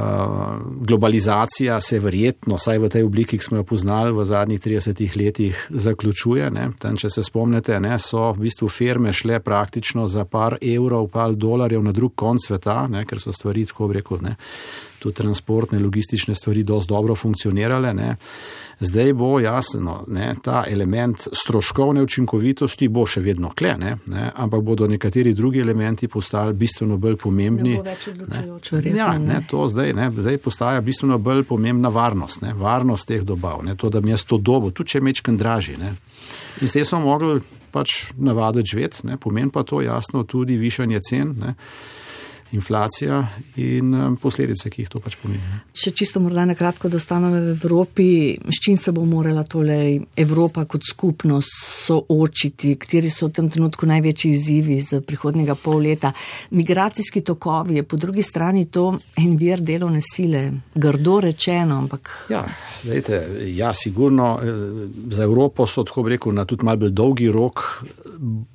Eh, 0.00 0.58
globalizacija 0.80 1.80
se 1.80 1.98
verjetno, 1.98 2.58
saj 2.58 2.78
v 2.78 2.88
tej 2.88 3.02
obliki, 3.02 3.38
ki 3.38 3.44
smo 3.44 3.56
jo 3.56 3.64
poznali 3.64 4.12
v 4.12 4.24
zadnjih 4.24 4.60
30 4.60 5.16
letih, 5.16 5.66
zaključuje. 5.70 6.50
Tam, 6.78 6.96
če 6.96 7.10
se 7.10 7.22
spomnite, 7.22 7.80
ne, 7.80 7.98
so 7.98 8.30
v 8.32 8.46
bistvu 8.46 8.68
firme 8.68 9.12
šle 9.12 9.40
praktično 9.40 10.06
za 10.06 10.24
par 10.24 10.56
evrov, 10.62 11.08
pa 11.12 11.28
dolarjev 11.32 11.82
na 11.84 11.92
drug 11.92 12.14
konc 12.14 12.46
sveta, 12.46 12.86
ne, 12.88 13.04
ker 13.04 13.20
so 13.20 13.32
stvari 13.32 13.66
tako 13.66 13.92
rekel. 13.92 14.22
Ne, 14.22 14.36
tudi 15.00 15.16
transportne, 15.16 15.78
logistične 15.80 16.34
stvari 16.34 16.62
dosti 16.62 16.88
dobro 16.88 17.14
funkcionirale. 17.14 17.94
Ne. 17.94 18.16
Zdaj 18.80 19.12
bo 19.12 19.40
jasno, 19.40 20.04
ne, 20.08 20.34
ta 20.42 20.64
element 20.68 21.28
stroškovne 21.32 22.02
učinkovitosti 22.02 22.88
bo 22.88 23.04
še 23.06 23.20
vedno 23.20 23.50
kle, 23.56 23.74
ne, 23.76 23.90
ne, 24.08 24.30
ampak 24.32 24.62
bodo 24.64 24.88
nekateri 24.88 25.34
drugi 25.36 25.60
elementi 25.60 26.08
postali 26.08 26.56
bistveno 26.56 26.96
bolj 26.96 27.18
pomembni. 27.20 27.76
Ne, 27.76 28.46
ja, 28.96 29.10
ne, 29.18 29.42
to 29.50 29.66
zdaj, 29.68 29.92
ne, 29.92 30.08
zdaj 30.16 30.40
postaja 30.40 30.80
bistveno 30.80 31.18
bolj 31.20 31.44
pomembna 31.52 31.92
varnost, 31.92 32.40
ne, 32.40 32.54
varnost 32.56 33.08
teh 33.08 33.24
dobav, 33.24 33.60
ne, 33.68 33.76
to, 33.76 33.92
da 33.92 34.00
mi 34.00 34.14
jaz 34.14 34.24
to 34.24 34.40
dobo, 34.40 34.72
tudi 34.72 34.96
če 34.96 35.04
mečkam 35.04 35.36
draži. 35.36 35.76
Ne. 35.76 35.92
In 36.64 36.68
s 36.68 36.72
tem 36.72 36.88
smo 36.88 37.04
mogli 37.04 37.42
pač 37.70 38.14
navaditi 38.16 38.72
živeti, 38.72 39.16
pomeni 39.20 39.52
pa 39.52 39.60
to 39.62 39.84
jasno 39.84 40.24
tudi 40.24 40.56
višanje 40.56 41.04
cen. 41.04 41.36
Ne 41.36 41.56
inflacija 42.52 43.20
in 43.56 43.94
um, 43.94 44.16
posledice, 44.16 44.70
ki 44.70 44.82
jih 44.82 44.90
to 44.90 45.00
pač 45.02 45.16
pomeni. 45.20 45.42
Še 45.76 45.92
čisto 45.94 46.20
morda 46.22 46.44
na 46.48 46.56
kratko, 46.58 46.90
da 46.90 46.98
ostanemo 46.98 47.38
v 47.38 47.54
Evropi, 47.54 48.08
s 48.50 48.58
čim 48.62 48.76
se 48.80 48.92
bo 48.92 49.04
morala 49.06 49.44
tole 49.44 49.78
Evropa 50.18 50.64
kot 50.70 50.86
skupnost 50.88 51.54
soočiti, 51.86 52.74
kateri 52.80 53.10
so 53.12 53.28
v 53.28 53.36
tem 53.38 53.50
trenutku 53.52 53.86
največji 53.90 54.32
izzivi 54.34 54.80
za 54.82 55.00
prihodnjega 55.04 55.54
pol 55.54 55.84
leta. 55.86 56.12
Migracijski 56.50 57.22
tokovi 57.26 57.80
je 57.80 57.86
po 57.86 57.96
drugi 58.00 58.22
strani 58.26 58.66
to 58.66 58.90
en 59.20 59.36
vir 59.38 59.62
delovne 59.62 60.02
sile, 60.04 60.48
grdo 60.74 61.20
rečeno, 61.24 61.78
ampak. 61.84 62.10
Ja, 62.32 62.42
dejte, 62.82 63.22
ja, 63.54 63.72
sigurno 63.74 64.32
eh, 64.42 64.52
za 65.14 65.22
Evropo 65.24 65.66
so, 65.66 65.84
tako 65.86 66.02
bi 66.02 66.16
rekel, 66.16 66.34
na 66.34 66.44
tudi 66.44 66.66
malce 66.66 66.80
bolj 66.80 66.94
dolgi 66.96 67.28
rok 67.32 67.84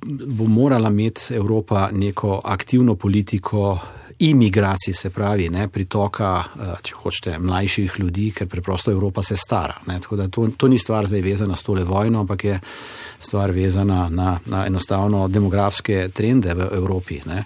bo 0.06 0.44
morala 0.44 0.88
imeti 0.88 1.34
Evropa 1.34 1.88
neko 1.92 2.40
aktivno 2.44 2.94
politiko 2.94 3.78
imigracij, 4.18 4.94
se 4.94 5.10
pravi, 5.10 5.48
ne, 5.48 5.68
pritoka, 5.68 6.44
eh, 6.44 6.74
če 6.82 6.94
hočete, 7.02 7.38
mlajših 7.38 7.98
ljudi, 7.98 8.30
ker 8.36 8.48
preprosto 8.48 8.90
Evropa 8.90 9.22
se 9.22 9.36
stara. 9.36 9.80
Ne, 9.86 10.00
to, 10.30 10.50
to 10.56 10.68
ni 10.68 10.78
stvar 10.78 11.06
zdaj 11.06 11.20
vezana 11.20 11.56
s 11.56 11.62
tole 11.62 11.84
vojno, 11.84 12.20
ampak 12.20 12.44
je 12.44 12.60
stvar 13.20 13.50
vezana 13.50 14.08
na, 14.08 14.38
na 14.46 14.66
enostavno 14.66 15.28
demografske 15.28 16.08
trende 16.14 16.54
v 16.54 16.68
Evropi. 16.72 17.20
Ne. 17.26 17.44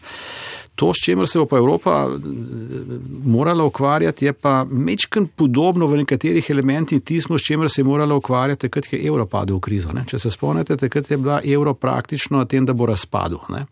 To, 0.81 0.95
s 0.95 1.03
čimer 1.05 1.29
se 1.29 1.39
bo 1.39 1.45
pa 1.47 1.59
Evropa 1.59 2.09
eh, 2.09 2.19
morala 3.25 3.65
ukvarjati, 3.65 4.25
je 4.27 4.33
pa 4.33 4.65
mečken 4.65 5.27
podobno 5.37 5.87
v 5.87 5.97
nekaterih 6.05 6.51
elementih 6.51 7.03
tismo, 7.03 7.39
s 7.39 7.43
čimer 7.43 7.71
se 7.71 7.81
je 7.81 7.85
morala 7.85 8.15
ukvarjati, 8.15 8.69
takrat 8.69 8.93
je 8.93 9.03
evro 9.07 9.27
padel 9.27 9.57
v 9.57 9.61
krizo. 9.61 9.93
Ne. 9.93 10.07
Če 10.09 10.19
se 10.19 10.31
spomnite, 10.31 10.77
takrat 10.77 11.11
je 11.11 11.17
bila 11.17 11.41
evro 11.45 11.75
praktično 11.75 12.39
na 12.39 12.45
tem, 12.45 12.67
da 12.67 12.73
bo 12.73 12.87
razpadel. 12.87 13.43
Ne. 13.49 13.67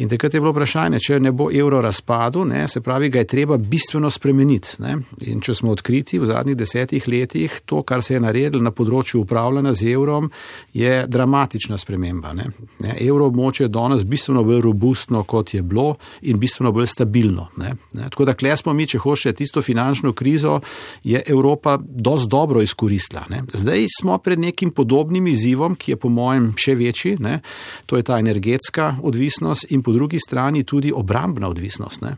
In 0.00 0.08
takrat 0.08 0.34
je 0.34 0.40
bilo 0.40 0.54
vprašanje, 0.54 0.98
če 1.04 1.18
ne 1.20 1.28
bo 1.36 1.50
evro 1.52 1.82
razpadel, 1.84 2.46
ne, 2.48 2.62
se 2.68 2.80
pravi, 2.80 3.10
ga 3.12 3.20
je 3.20 3.26
treba 3.28 3.58
bistveno 3.60 4.08
spremeniti. 4.10 4.78
Ne. 4.80 4.94
In 5.28 5.42
če 5.44 5.52
smo 5.58 5.74
odkriti 5.74 6.16
v 6.18 6.28
zadnjih 6.30 6.56
desetih 6.56 7.04
letih, 7.08 7.58
to, 7.68 7.82
kar 7.84 8.00
se 8.00 8.14
je 8.14 8.20
naredilo 8.24 8.64
na 8.64 8.72
področju 8.72 9.20
upravljanja 9.20 9.74
z 9.76 9.90
evrom, 9.92 10.30
je 10.72 11.02
dramatična 11.04 11.76
sprememba. 11.76 12.32
Ne. 12.38 12.46
Ne, 12.80 12.94
evro 13.04 13.26
območje 13.28 13.66
je 13.66 13.72
danes 13.74 14.06
bistveno 14.08 14.44
bolj 14.48 14.62
robustno, 14.64 15.20
kot 15.28 15.52
je 15.52 15.60
bilo 15.60 15.98
in 16.24 16.40
bistveno 16.40 16.72
bolj 16.72 16.88
stabilno. 16.94 17.50
Ne. 17.60 17.74
Ne. 17.92 18.08
Tako 18.08 18.30
da 18.30 18.36
kle 18.40 18.56
smo 18.56 18.72
mi, 18.72 18.88
če 18.88 19.02
hočete 19.04 19.36
tisto 19.42 19.60
finančno 19.60 20.14
krizo, 20.16 20.62
je 21.04 21.20
Evropa 21.20 21.76
dosti 21.80 22.30
dobro 22.32 22.64
izkoristila. 22.64 23.26
Ne. 23.28 23.42
Zdaj 23.52 23.84
smo 23.98 24.16
pred 24.18 24.40
nekim 24.40 24.72
podobnim 24.72 25.28
izzivom, 25.28 25.76
ki 25.76 25.92
je 25.92 26.00
po 26.00 26.08
mojem 26.08 26.54
še 26.56 26.78
večji, 26.80 27.18
ne. 27.20 27.42
to 27.84 28.00
je 28.00 28.08
ta 28.08 28.16
energetska 28.16 28.94
odvisnost 29.04 29.68
in 29.68 29.84
po 29.90 29.94
drugi 29.94 30.18
strani 30.18 30.64
tudi 30.64 30.92
obrambna 30.94 31.48
odvisnost. 31.48 32.00
Ne. 32.00 32.16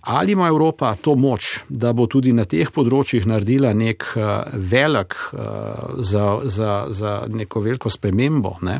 Ali 0.00 0.32
ima 0.32 0.48
Evropa 0.48 0.94
to 0.94 1.14
moč, 1.14 1.60
da 1.68 1.92
bo 1.92 2.06
tudi 2.06 2.32
na 2.32 2.44
teh 2.44 2.70
področjih 2.70 3.26
naredila 3.26 3.72
nek 3.74 4.04
uh, 4.14 4.52
velik 4.54 5.16
uh, 5.32 5.96
za, 5.98 6.26
za, 6.44 6.74
za 6.92 7.14
neko 7.28 7.64
veliko 7.64 7.90
spremembo? 7.90 8.58
Ne. 8.62 8.78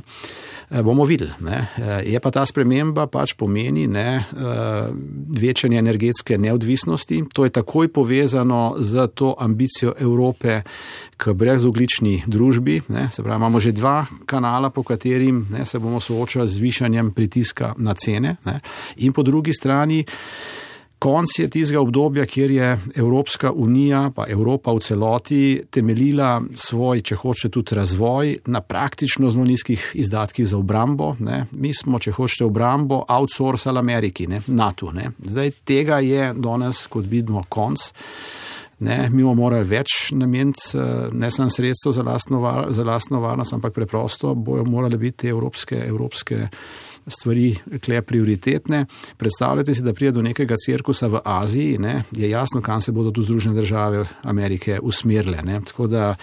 Eh, 0.70 0.82
bomo 0.82 1.04
videli. 1.04 1.30
Ne. 1.40 1.68
Eh, 1.76 2.12
je 2.12 2.20
pa 2.20 2.30
ta 2.30 2.46
sprememba 2.46 3.06
pač 3.06 3.34
pomeni 3.36 3.86
ne, 3.86 4.24
eh, 4.24 4.24
večanje 5.40 5.78
energetske 5.78 6.38
neodvisnosti. 6.38 7.24
To 7.32 7.44
je 7.44 7.50
takoj 7.50 7.88
povezano 7.88 8.76
z 8.78 9.08
to 9.14 9.34
ambicijo 9.38 9.94
Evrope 9.98 10.62
k 11.16 11.32
brezoglični 11.32 12.22
družbi. 12.26 12.82
Ne. 12.88 13.10
Se 13.10 13.22
pravi, 13.22 13.36
imamo 13.36 13.60
že 13.60 13.72
dva 13.72 14.06
kanala, 14.26 14.70
po 14.70 14.82
katerim 14.82 15.46
ne, 15.50 15.66
se 15.66 15.78
bomo 15.78 16.00
soočali 16.00 16.48
z 16.48 16.58
višanjem 16.58 17.12
pritiska 17.12 17.74
na 17.78 17.94
cene. 17.94 18.36
Ne. 18.44 18.60
In 18.96 19.12
po 19.12 19.22
drugi 19.22 19.52
strani 19.52 20.04
konc 20.98 21.38
je 21.38 21.48
tistega 21.50 21.80
obdobja, 21.80 22.26
kjer 22.26 22.50
je 22.50 22.76
Evropska 22.96 23.52
unija, 23.52 24.10
pa 24.14 24.24
Evropa 24.28 24.72
v 24.72 24.80
celoti, 24.80 25.42
temeljila 25.70 26.42
svoj, 26.54 27.02
če 27.02 27.16
hoče, 27.16 27.48
tudi 27.48 27.74
razvoj 27.74 28.38
na 28.46 28.60
praktično 28.60 29.30
zelo 29.30 29.44
nizkih 29.44 29.90
izdatkih 29.94 30.46
za 30.48 30.58
obrambo. 30.58 31.14
Ne. 31.18 31.44
Mi 31.52 31.74
smo, 31.74 31.98
če 31.98 32.12
hočete, 32.12 32.44
obrambo 32.44 33.04
outsourcali 33.08 33.78
Ameriki, 33.78 34.26
ne, 34.26 34.40
NATO. 34.46 34.92
Ne. 34.92 35.10
Zdaj 35.18 35.50
tega 35.64 36.00
je 36.00 36.32
danes, 36.36 36.86
kot 36.86 37.06
vidimo, 37.10 37.44
konc. 37.48 37.90
Ne, 38.84 39.08
mi 39.10 39.22
bomo 39.22 39.34
morali 39.44 39.64
več 39.68 40.10
nameniti, 40.12 40.74
eh, 40.74 41.08
ne 41.12 41.30
samo 41.30 41.50
sredstvo 41.50 41.92
za 41.92 42.02
lastno, 42.02 42.40
var, 42.40 42.66
za 42.72 42.84
lastno 42.84 43.20
varnost, 43.20 43.52
ampak 43.52 43.74
preprosto 43.74 44.34
bojo 44.34 44.64
morale 44.64 44.98
biti 44.98 45.28
evropske, 45.28 45.78
evropske 45.88 46.48
stvari 47.06 47.56
kle 47.84 48.02
prioritetne. 48.02 48.86
Predstavljate 49.16 49.74
si, 49.74 49.82
da 49.82 49.94
prije 49.94 50.12
do 50.12 50.22
nekega 50.22 50.56
cirkusa 50.66 51.06
v 51.06 51.20
Aziji, 51.24 51.78
ne, 51.78 52.02
je 52.12 52.30
jasno, 52.30 52.62
kam 52.62 52.80
se 52.80 52.92
bodo 52.92 53.10
tu 53.10 53.22
Združene 53.22 53.54
države 53.54 54.06
Amerike 54.22 54.78
usmerile. 54.82 55.42
Ne. 55.42 55.60
Tako 55.60 55.86
da, 55.86 56.14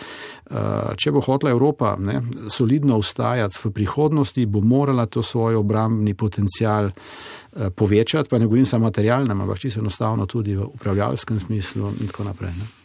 eh, 0.49 0.55
če 0.97 1.11
bo 1.11 1.21
hotla 1.21 1.49
Evropa 1.49 1.95
ne, 1.99 2.21
solidno 2.49 2.97
ustajati 2.97 3.57
v 3.63 3.71
prihodnosti, 3.71 4.45
bo 4.45 4.61
morala 4.61 5.05
to 5.05 5.23
svoj 5.23 5.55
obrambni 5.55 6.13
potencial 6.13 6.89
eh, 6.89 7.69
povečati, 7.69 8.29
pa 8.29 8.39
ne 8.39 8.45
govorim 8.45 8.65
samo 8.65 8.85
materialnem, 8.85 9.41
ampak 9.41 9.59
čisto 9.59 9.79
enostavno 9.79 10.25
tudi 10.25 10.55
v 10.55 10.65
upravljalskem 10.73 11.39
smislu 11.39 11.93
in 12.01 12.07
tako 12.07 12.23
naprej. 12.23 12.51
Ne 12.59 12.80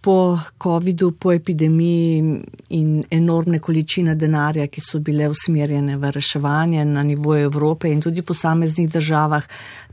po 0.00 0.38
COVID-u, 0.62 1.12
po 1.12 1.32
epidemiji 1.32 2.40
in 2.70 3.02
enormne 3.10 3.58
količine 3.58 4.14
denarja, 4.14 4.66
ki 4.66 4.80
so 4.80 5.00
bile 5.04 5.28
usmerjene 5.28 5.96
v 5.96 6.10
reševanje 6.14 6.84
na 6.84 7.02
nivoju 7.02 7.50
Evrope 7.50 7.90
in 7.90 8.00
tudi 8.00 8.22
posameznih 8.22 8.90
državah, 8.92 9.44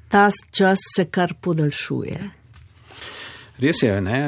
ta 0.08 0.30
čas 0.52 0.80
se 0.96 1.06
kar 1.06 1.34
podaljšuje. 1.42 2.30
Res 3.60 3.80
je, 3.84 4.02
ne? 4.02 4.20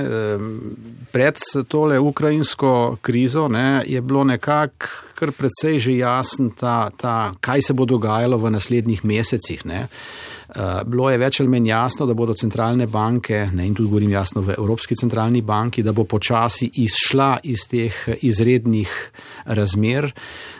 pred 1.11 1.39
tole 1.67 1.99
ukrajinsko 1.99 2.97
krizo 3.01 3.47
ne, 3.47 3.83
je 3.87 4.01
bilo 4.01 4.23
nekako 4.23 4.87
kar 5.17 5.31
precej 5.35 5.79
že 5.79 5.97
jasen 5.97 6.51
ta, 6.55 6.89
ta, 6.97 7.33
kaj 7.41 7.61
se 7.61 7.73
bo 7.73 7.85
dogajalo 7.85 8.37
v 8.37 8.51
naslednjih 8.55 9.03
mesecih. 9.05 9.65
Ne? 9.65 9.87
Eh, 10.47 10.83
bilo 10.85 11.09
je 11.11 11.17
več 11.19 11.41
ali 11.41 11.51
manj 11.51 11.67
jasno, 11.67 12.05
da 12.07 12.13
bodo 12.15 12.33
centralne 12.33 12.85
banke, 12.87 13.49
ne, 13.53 13.65
in 13.67 13.73
tudi 13.75 13.89
govorim 13.89 14.13
jasno 14.15 14.41
v 14.41 14.55
Evropski 14.57 14.95
centralni 14.95 15.41
banki, 15.41 15.83
da 15.83 15.91
bo 15.91 16.05
počasi 16.07 16.69
izšla 16.83 17.39
iz 17.43 17.65
teh 17.67 17.97
izrednih 18.21 18.93
razmer. 19.45 20.07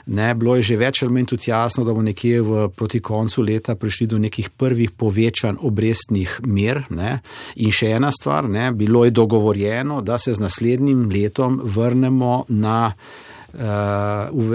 Ne, 0.07 0.33
bilo 0.35 0.57
je 0.57 0.65
že 0.67 0.77
več 0.77 1.03
ali 1.03 1.15
manj 1.15 1.29
tudi 1.31 1.51
jasno, 1.51 1.85
da 1.87 1.95
bo 1.95 2.03
nekje 2.03 2.41
v, 2.41 2.67
proti 2.75 2.99
koncu 2.99 3.45
leta 3.47 3.77
prišli 3.79 4.07
do 4.11 4.19
nekih 4.19 4.49
prvih 4.49 4.91
povečanj 4.91 5.61
obrestnih 5.63 6.41
mer. 6.43 6.83
Ne. 6.89 7.19
In 7.55 7.71
še 7.71 7.93
ena 7.95 8.11
stvar, 8.11 8.49
ne, 8.51 8.73
bilo 8.75 9.05
je 9.05 9.15
dogovorjeno, 9.15 10.01
da 10.01 10.17
se 10.17 10.33
z 10.33 10.43
naslednjim 10.43 11.07
letom 11.13 11.61
vrnemo 11.63 12.43
na 12.49 12.91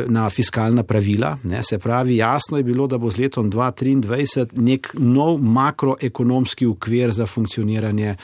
na 0.09 0.31
fiskalna 0.31 0.83
pravila. 0.83 1.37
Ne, 1.45 1.63
se 1.63 1.79
pravi, 1.79 2.17
jasno 2.17 2.57
je 2.57 2.63
bilo, 2.65 2.87
da 2.87 2.99
bo 2.99 3.11
z 3.11 3.19
letom 3.19 3.51
2023 3.51 4.47
nek 4.53 4.89
nov 4.99 5.41
makroekonomski 5.43 6.67
ukvir 6.67 7.11
za 7.11 7.27
funkcioniranje 7.27 8.17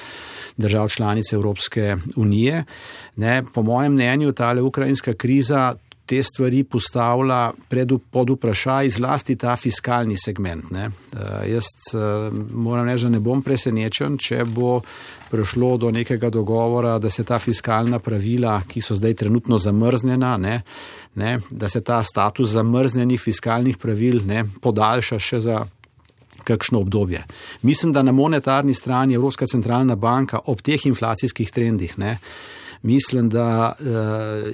držav 0.56 0.88
članice 0.88 1.36
Evropske 1.36 1.96
unije. 2.16 2.64
Ne, 3.16 3.42
po 3.54 3.62
mojem 3.62 3.92
mnenju, 3.92 4.32
ta 4.32 4.54
ukrajinska 4.62 5.14
kriza 5.14 5.74
te 6.08 6.22
stvari 6.22 6.62
postavlja 6.64 7.52
pred, 7.68 7.92
pod 8.10 8.30
vprašaj, 8.30 8.90
zlasti 8.96 9.36
ta 9.36 9.56
fiskalni 9.56 10.16
segment. 10.16 10.70
Ne. 10.70 10.88
Uh, 10.88 11.20
jaz 11.48 11.68
uh, 11.92 12.32
moram 12.32 12.88
reči, 12.88 13.04
da 13.04 13.12
ne 13.12 13.20
bom 13.20 13.42
presenečen, 13.44 14.16
če 14.18 14.44
bo 14.48 14.78
prišlo 15.28 15.74
do 15.84 15.92
nekega 15.92 16.30
dogovora, 16.32 16.96
da 16.98 17.10
se 17.12 17.24
ta 17.28 17.38
fiskalna 17.38 18.00
pravila, 18.00 18.56
ki 18.68 18.80
so 18.80 18.96
zdaj 18.96 19.18
trenutno 19.24 19.58
zamrznjena, 19.60 20.36
ne, 20.40 20.60
ne, 21.20 21.38
da 21.50 21.68
se 21.68 21.84
ta 21.84 22.00
status 22.02 22.54
zamrznjenih 22.56 23.20
fiskalnih 23.20 23.76
pravil 23.76 24.22
ne, 24.26 24.44
podaljša 24.62 25.18
še 25.18 25.42
za. 25.50 25.64
Kakšno 26.48 26.78
obdobje. 26.80 27.18
Mislim, 27.66 27.90
da 27.92 28.00
na 28.02 28.12
monetarni 28.14 28.72
strani 28.74 29.18
Evropska 29.18 29.44
centralna 29.50 29.96
banka 30.00 30.38
ob 30.48 30.62
teh 30.64 30.86
inflacijskih 30.86 31.50
trendih 31.52 31.96
ne, 31.98 32.12
uh, 32.14 32.57
mislim, 32.82 33.28
da 33.28 33.72
uh, 33.80 33.86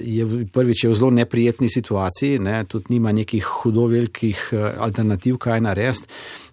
je 0.01 0.45
prvič 0.53 0.83
je 0.83 0.89
v 0.89 0.93
zelo 0.93 1.11
neprijetni 1.11 1.69
situaciji, 1.69 2.39
ne, 2.39 2.63
tudi 2.63 2.85
nima 2.89 3.11
nekih 3.11 3.43
hudo 3.43 3.87
velikih 3.87 4.49
uh, 4.51 4.69
alternativ, 4.77 5.37
kaj 5.37 5.61
narediti. 5.61 6.07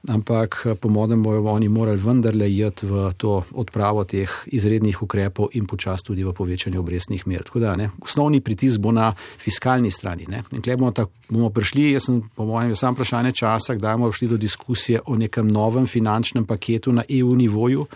Ampak 0.09 0.67
po 0.81 0.89
modem 0.89 1.23
bojo 1.23 1.45
oni 1.47 1.69
morali 1.69 2.01
vendarle 2.01 2.49
jeti 2.51 2.87
v 2.87 3.13
to 3.17 3.43
odpravo 3.55 4.05
teh 4.05 4.31
izrednih 4.47 5.03
ukrepov 5.03 5.55
in 5.55 5.67
počas 5.67 6.03
tudi 6.03 6.25
v 6.25 6.33
povečanje 6.35 6.79
obrestnih 6.79 7.27
mer. 7.27 7.43
Tako 7.47 7.61
da 7.63 7.77
ne, 7.77 7.91
osnovni 8.03 8.41
pritisk 8.41 8.81
bo 8.81 8.93
na 8.93 9.13
fiskalni 9.39 9.91
strani. 9.91 10.27
Ne. 10.29 10.43
In 10.53 10.63
kje 10.63 10.77
bomo, 10.77 10.93
bomo 11.31 11.51
prišli, 11.51 11.93
jaz 11.93 12.09
sem 12.09 12.23
po 12.35 12.45
mojem 12.45 12.75
sam 12.77 12.95
vprašanje 12.95 13.33
časa, 13.33 13.75
kdaj 13.79 13.97
bomo 13.97 14.11
prišli 14.11 14.29
do 14.29 14.37
diskusije 14.37 15.01
o 15.07 15.17
nekem 15.17 15.47
novem 15.47 15.87
finančnem 15.87 16.47
paketu 16.47 16.93
na 16.93 17.05
EU 17.09 17.37
nivoju. 17.37 17.87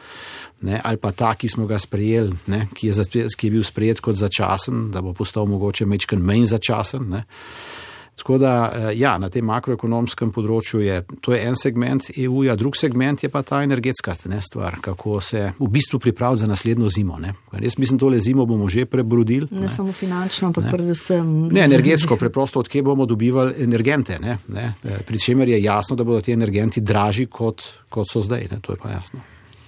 Ne, 0.62 0.80
ali 0.84 0.96
pa 0.96 1.12
ta, 1.12 1.34
ki 1.34 1.48
smo 1.48 1.66
ga 1.66 1.78
sprejeli, 1.78 2.32
ne, 2.46 2.68
ki, 2.74 2.88
je, 2.88 3.26
ki 3.36 3.46
je 3.46 3.50
bil 3.50 3.64
sprejet 3.66 4.00
kot 4.00 4.16
začasen, 4.16 4.88
da 4.90 5.02
bo 5.04 5.12
postal 5.12 5.44
mogoče 5.46 5.84
mečken 5.84 6.22
manj 6.22 6.46
začasen. 6.54 7.10
Ne. 7.12 7.26
Tako 8.16 8.38
da, 8.38 8.72
eh, 8.74 8.98
ja, 8.98 9.18
na 9.18 9.28
tem 9.28 9.44
makroekonomskem 9.44 10.30
področju 10.32 10.80
je 10.80 11.02
to 11.20 11.34
je 11.34 11.40
en 11.44 11.56
segment 11.56 12.06
EU-ja, 12.16 12.54
drug 12.56 12.76
segment 12.76 13.20
je 13.22 13.28
pa 13.28 13.42
ta 13.44 13.60
energetska 13.62 14.14
ne, 14.32 14.40
stvar, 14.40 14.78
kako 14.80 15.20
se 15.20 15.42
v 15.58 15.68
bistvu 15.68 16.00
pripraviti 16.00 16.40
za 16.40 16.48
naslednjo 16.48 16.88
zimo. 16.88 17.18
Ne. 17.20 17.34
Jaz 17.60 17.76
mislim, 17.78 18.00
tole 18.00 18.20
zimo 18.20 18.46
bomo 18.48 18.70
že 18.72 18.86
prebrodili. 18.88 19.50
Ne, 19.50 19.66
ne 19.66 19.70
samo 19.70 19.92
finančno, 19.92 20.48
ampak 20.48 20.70
predvsem. 20.72 21.28
Ne, 21.52 21.66
energetsko, 21.68 22.16
preprosto, 22.16 22.64
odkje 22.64 22.82
bomo 22.82 23.06
dobivali 23.06 23.52
energente. 23.66 24.18
Ne, 24.18 24.38
ne. 24.48 24.72
Eh, 24.82 25.04
pri 25.04 25.20
čemer 25.20 25.52
je 25.52 25.60
jasno, 25.62 25.96
da 25.96 26.04
bodo 26.04 26.24
ti 26.24 26.32
energenti 26.32 26.80
dražji, 26.80 27.28
kot, 27.28 27.62
kot 27.92 28.08
so 28.08 28.24
zdaj. 28.24 28.48
Ne. 28.50 28.62
To 28.64 28.72
je 28.72 28.80
pa 28.80 28.96
jasno. 28.96 29.20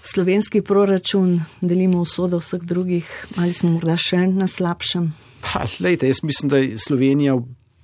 Slovenski 0.08 0.62
proračun 0.64 1.36
delimo 1.60 2.00
usodo 2.00 2.40
vseh 2.40 2.64
drugih, 2.64 3.04
ali 3.36 3.52
smo 3.52 3.74
morda 3.76 3.98
še 4.00 4.24
na 4.32 4.48
slabšem? 4.48 5.12
Pa, 5.44 5.66
lejte, 5.84 6.08
jaz 6.08 6.22
mislim, 6.24 6.48
da 6.48 6.58
je 6.62 6.78
Slovenija 6.80 7.36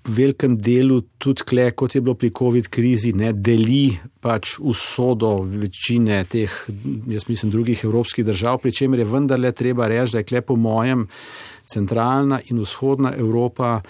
velikem 0.09 0.57
delu, 0.61 1.01
tudi 1.19 1.45
kle, 1.49 1.71
kot 1.73 1.95
je 1.95 2.03
bilo 2.05 2.15
pri 2.19 2.31
COVID 2.37 2.69
krizi, 2.69 3.13
ne 3.17 3.33
deli 3.33 3.95
pač 4.21 4.59
usodo 4.61 5.37
večine 5.45 6.23
teh, 6.29 6.53
jaz 7.09 7.29
mislim, 7.29 7.53
drugih 7.53 7.85
evropskih 7.85 8.25
držav, 8.27 8.61
pri 8.63 8.73
čemer 8.73 9.01
je 9.01 9.09
vendarle 9.09 9.53
treba 9.53 9.89
reči, 9.89 10.13
da 10.13 10.23
je 10.23 10.29
kle 10.29 10.43
po 10.45 10.57
mojem 10.57 11.07
centralna 11.67 12.41
in 12.51 12.61
vzhodna 12.61 13.15
Evropa 13.17 13.81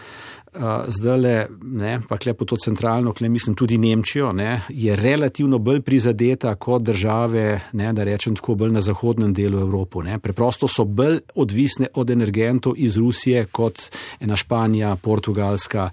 zdaj 0.88 1.18
le, 1.18 1.34
ne, 1.62 1.98
pa 2.08 2.18
kle 2.18 2.34
po 2.34 2.44
to 2.44 2.56
centralno, 2.56 3.12
kle 3.12 3.28
mislim 3.28 3.54
tudi 3.54 3.78
Nemčijo, 3.78 4.32
ne, 4.32 4.60
je 4.68 4.96
relativno 4.96 5.58
bolj 5.58 5.80
prizadeta 5.82 6.54
kot 6.54 6.82
države, 6.82 7.60
ne, 7.72 7.92
da 7.92 8.04
rečem 8.04 8.36
tako, 8.36 8.54
bolj 8.54 8.72
na 8.72 8.80
zahodnem 8.80 9.34
delu 9.34 9.60
Evrope. 9.60 10.04
Ne. 10.04 10.18
Preprosto 10.18 10.68
so 10.68 10.84
bolj 10.84 11.18
odvisne 11.34 11.88
od 11.94 12.10
energentov 12.10 12.74
iz 12.76 12.96
Rusije 12.96 13.46
kot 13.46 13.82
ena 14.20 14.36
Španija, 14.36 14.96
Portugalska. 14.96 15.90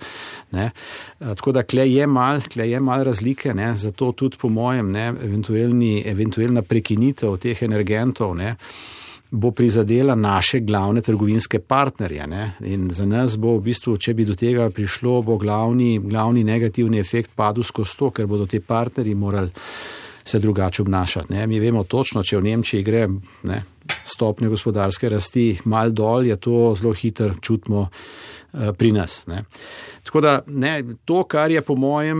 Ne. 0.51 0.69
Tako 1.19 1.51
da 1.51 1.63
kle 1.63 1.91
je 1.91 2.07
mal, 2.07 2.41
kle 2.53 2.69
je 2.69 2.79
mal 2.79 3.03
razlike, 3.03 3.53
ne, 3.53 3.73
zato 3.77 4.11
tudi 4.11 4.37
po 4.37 4.49
mojem, 4.49 4.91
ne, 4.91 5.13
eventualna 6.05 6.61
prekinitev 6.61 7.37
teh 7.37 7.63
energentov. 7.63 8.35
Ne, 8.35 8.55
bo 9.31 9.51
prizadela 9.51 10.15
naše 10.15 10.59
glavne 10.59 11.01
trgovinske 11.01 11.59
partnerje. 11.59 12.27
Ne? 12.27 12.51
In 12.67 12.89
za 12.91 13.05
nas 13.05 13.37
bo 13.37 13.55
v 13.57 13.63
bistvu, 13.71 13.95
če 13.97 14.13
bi 14.13 14.25
do 14.27 14.35
tega 14.35 14.69
prišlo, 14.69 15.21
bo 15.23 15.37
glavni, 15.39 15.99
glavni 16.03 16.43
negativni 16.43 16.99
efekt 16.99 17.31
padel 17.35 17.63
skozi 17.63 17.97
to, 17.97 18.11
ker 18.11 18.27
bodo 18.27 18.45
ti 18.45 18.59
partnerji 18.59 19.15
morali 19.15 19.51
se 20.23 20.39
drugače 20.39 20.81
obnašati. 20.81 21.33
Ne? 21.33 21.47
Mi 21.47 21.59
vemo 21.59 21.83
točno, 21.83 22.23
če 22.23 22.37
v 22.37 22.43
Nemčiji 22.43 22.83
gre 22.83 23.07
ne, 23.43 23.63
stopnje 24.03 24.51
gospodarske 24.51 25.09
rasti 25.09 25.45
mal 25.65 25.91
dol, 25.91 26.27
je 26.27 26.37
to 26.37 26.73
zelo 26.77 26.93
hitro 26.93 27.33
čutimo 27.41 27.87
pri 28.77 28.91
nas. 28.91 29.27
Ne. 29.27 29.43
Tako 30.03 30.21
da 30.21 30.39
ne, 30.47 30.83
to, 31.05 31.23
kar 31.23 31.51
je 31.51 31.61
po 31.61 31.75
mojem, 31.75 32.17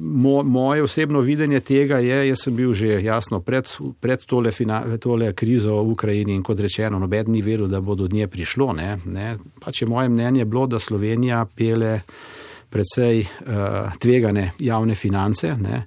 mo, 0.00 0.42
moje 0.42 0.82
osebno 0.82 1.20
videnje 1.20 1.60
tega 1.60 1.98
je, 1.98 2.28
jaz 2.28 2.42
sem 2.44 2.56
bil 2.56 2.74
že 2.74 2.98
jasno 3.02 3.40
pred, 3.40 3.68
pred 4.00 4.24
tole, 4.26 4.52
fina, 4.52 4.82
tole 4.98 5.32
krizo 5.32 5.78
v 5.82 5.94
Ukrajini 5.94 6.34
in 6.34 6.42
kot 6.42 6.60
rečeno, 6.60 6.98
noben 6.98 7.32
ni 7.32 7.42
veril, 7.42 7.68
da 7.68 7.80
bo 7.80 7.94
do 7.94 8.08
nje 8.12 8.28
prišlo. 8.28 8.72
Ne, 8.72 8.96
ne. 9.04 9.36
Pač 9.60 9.82
je 9.82 9.88
moje 9.88 10.08
mnenje 10.08 10.44
bilo, 10.44 10.66
da 10.66 10.78
Slovenija 10.78 11.44
pele 11.56 12.00
predvsej 12.72 13.20
uh, 13.20 13.92
tvegane 14.00 14.52
javne 14.58 14.94
finance. 14.94 15.54
Ne. 15.60 15.86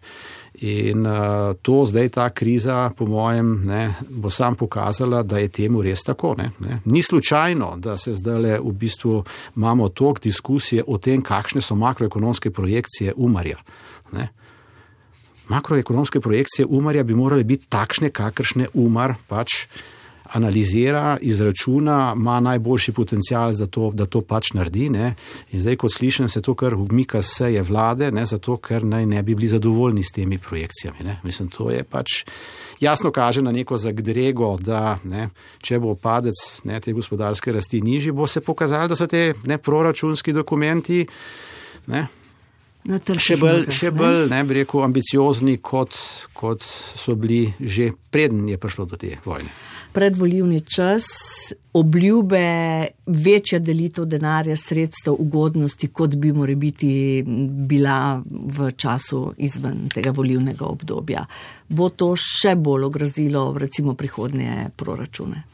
In 0.62 1.06
uh, 1.06 1.56
to 1.62 1.84
zdaj 1.86 2.10
ta 2.10 2.30
kriza, 2.30 2.92
po 2.98 3.06
mojem, 3.06 3.66
ne, 3.66 3.94
bo 4.10 4.30
sam 4.30 4.56
pokazala, 4.56 5.24
da 5.24 5.38
je 5.38 5.50
temu 5.52 5.82
res 5.84 6.04
tako. 6.04 6.36
Ne, 6.38 6.52
ne. 6.60 6.80
Ni 6.86 7.02
slučajno, 7.02 7.74
da 7.78 7.98
se 7.98 8.14
zdaj 8.14 8.40
le 8.40 8.60
v 8.60 8.72
bistvu 8.72 9.24
imamo 9.56 9.90
tok 9.90 10.22
diskusije 10.24 10.84
o 10.88 10.98
tem, 10.98 11.22
kakšne 11.22 11.62
so 11.62 11.76
makroekonomske 11.76 12.52
projekcije 12.52 13.14
umarja. 13.18 13.60
Ne. 14.14 14.30
Makroekonomske 15.48 16.20
projekcije 16.20 16.66
umarja 16.66 17.04
bi 17.04 17.14
morale 17.14 17.44
biti 17.44 17.68
takšne, 17.70 18.10
kakršne 18.10 18.68
umar 18.74 19.16
pač 19.28 19.66
analizira, 20.34 21.18
izračuna, 21.22 22.14
ima 22.16 22.40
najboljši 22.40 22.92
potencial, 22.92 23.54
da 23.54 23.68
to, 23.68 23.92
da 23.94 24.06
to 24.06 24.22
pač 24.22 24.54
naredi. 24.54 24.90
Ne. 24.90 25.14
In 25.52 25.60
zdaj, 25.60 25.76
ko 25.76 25.90
slišim, 25.90 26.30
se 26.30 26.42
to 26.42 26.56
kar 26.56 26.74
umika 26.74 27.22
seje 27.22 27.62
vlade, 27.62 28.12
ne, 28.12 28.26
zato 28.26 28.58
ker 28.58 28.86
naj 28.86 29.06
ne 29.06 29.24
bi 29.24 29.36
bili 29.36 29.48
zadovoljni 29.48 30.04
s 30.04 30.12
temi 30.12 30.38
projekcijami. 30.38 31.04
Ne. 31.04 31.20
Mislim, 31.24 31.50
to 31.50 31.70
je 31.72 31.84
pač 31.84 32.24
jasno 32.80 33.12
kaže 33.12 33.42
na 33.42 33.52
neko 33.52 33.78
zagdrego, 33.78 34.56
da 34.60 34.98
ne, 35.04 35.30
če 35.62 35.80
bo 35.80 35.96
padec 35.96 36.36
ne, 36.64 36.80
te 36.80 36.94
gospodarske 36.94 37.52
rasti 37.52 37.82
nižji, 37.82 38.12
bo 38.12 38.28
se 38.28 38.42
pokazalo, 38.42 38.88
da 38.88 38.96
so 38.96 39.08
te 39.08 39.34
ne, 39.44 39.58
proračunski 39.58 40.34
dokumenti. 40.34 41.06
Ne, 41.88 42.08
Še 42.86 43.40
bolj, 43.42 43.70
še 43.74 43.90
bolj 43.96 44.28
ne 44.30 44.44
bi 44.46 44.60
rekel, 44.62 44.84
ambiciozni, 44.86 45.58
kot, 45.58 45.98
kot 46.38 46.62
so 46.62 47.16
bili 47.18 47.48
že 47.60 47.92
preden 48.12 48.46
je 48.50 48.60
prišlo 48.62 48.86
do 48.86 49.00
te 49.02 49.16
vojne 49.26 49.50
predvoljivni 49.96 50.62
čas, 50.62 51.04
obljube, 51.74 52.88
večja 53.06 53.60
delitev 53.60 54.06
denarja, 54.06 54.58
sredstev, 54.60 55.16
ugodnosti, 55.20 55.88
kot 55.88 56.18
bi 56.20 56.34
morali 56.36 56.56
biti 56.56 57.24
bila 57.68 58.22
v 58.28 58.72
času 58.72 59.22
izven 59.38 59.88
tega 59.94 60.12
volivnega 60.12 60.68
obdobja. 60.68 61.24
Bo 61.70 61.88
to 61.90 62.12
še 62.20 62.58
bolj 62.60 62.90
ogrozilo 62.90 63.46
recimo 63.58 63.96
prihodnje 63.96 64.70
proračune? 64.76 65.46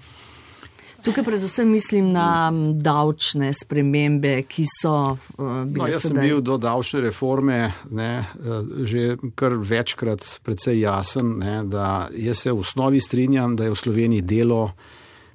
Tukaj 1.04 1.24
predvsem 1.24 1.70
mislim 1.70 2.12
na 2.12 2.52
davčne 2.74 3.54
spremembe, 3.54 4.44
ki 4.44 4.66
so 4.70 4.94
uh, 4.94 5.18
bile. 5.38 5.78
No, 5.78 5.88
jaz 5.90 6.06
sem 6.06 6.18
bil 6.22 6.42
do 6.46 6.58
davčne 6.62 7.02
reforme 7.08 7.72
ne, 7.90 8.12
uh, 8.22 8.86
že 8.86 9.16
kar 9.36 9.56
večkrat 9.58 10.28
predvsej 10.46 10.84
jasen, 10.84 11.38
ne, 11.42 11.56
da 11.66 12.08
jaz 12.14 12.46
se 12.46 12.52
v 12.52 12.62
osnovi 12.62 13.02
strinjam, 13.02 13.56
da 13.56 13.66
je 13.66 13.74
v 13.74 13.80
Sloveniji 13.82 14.22
delo 14.22 14.64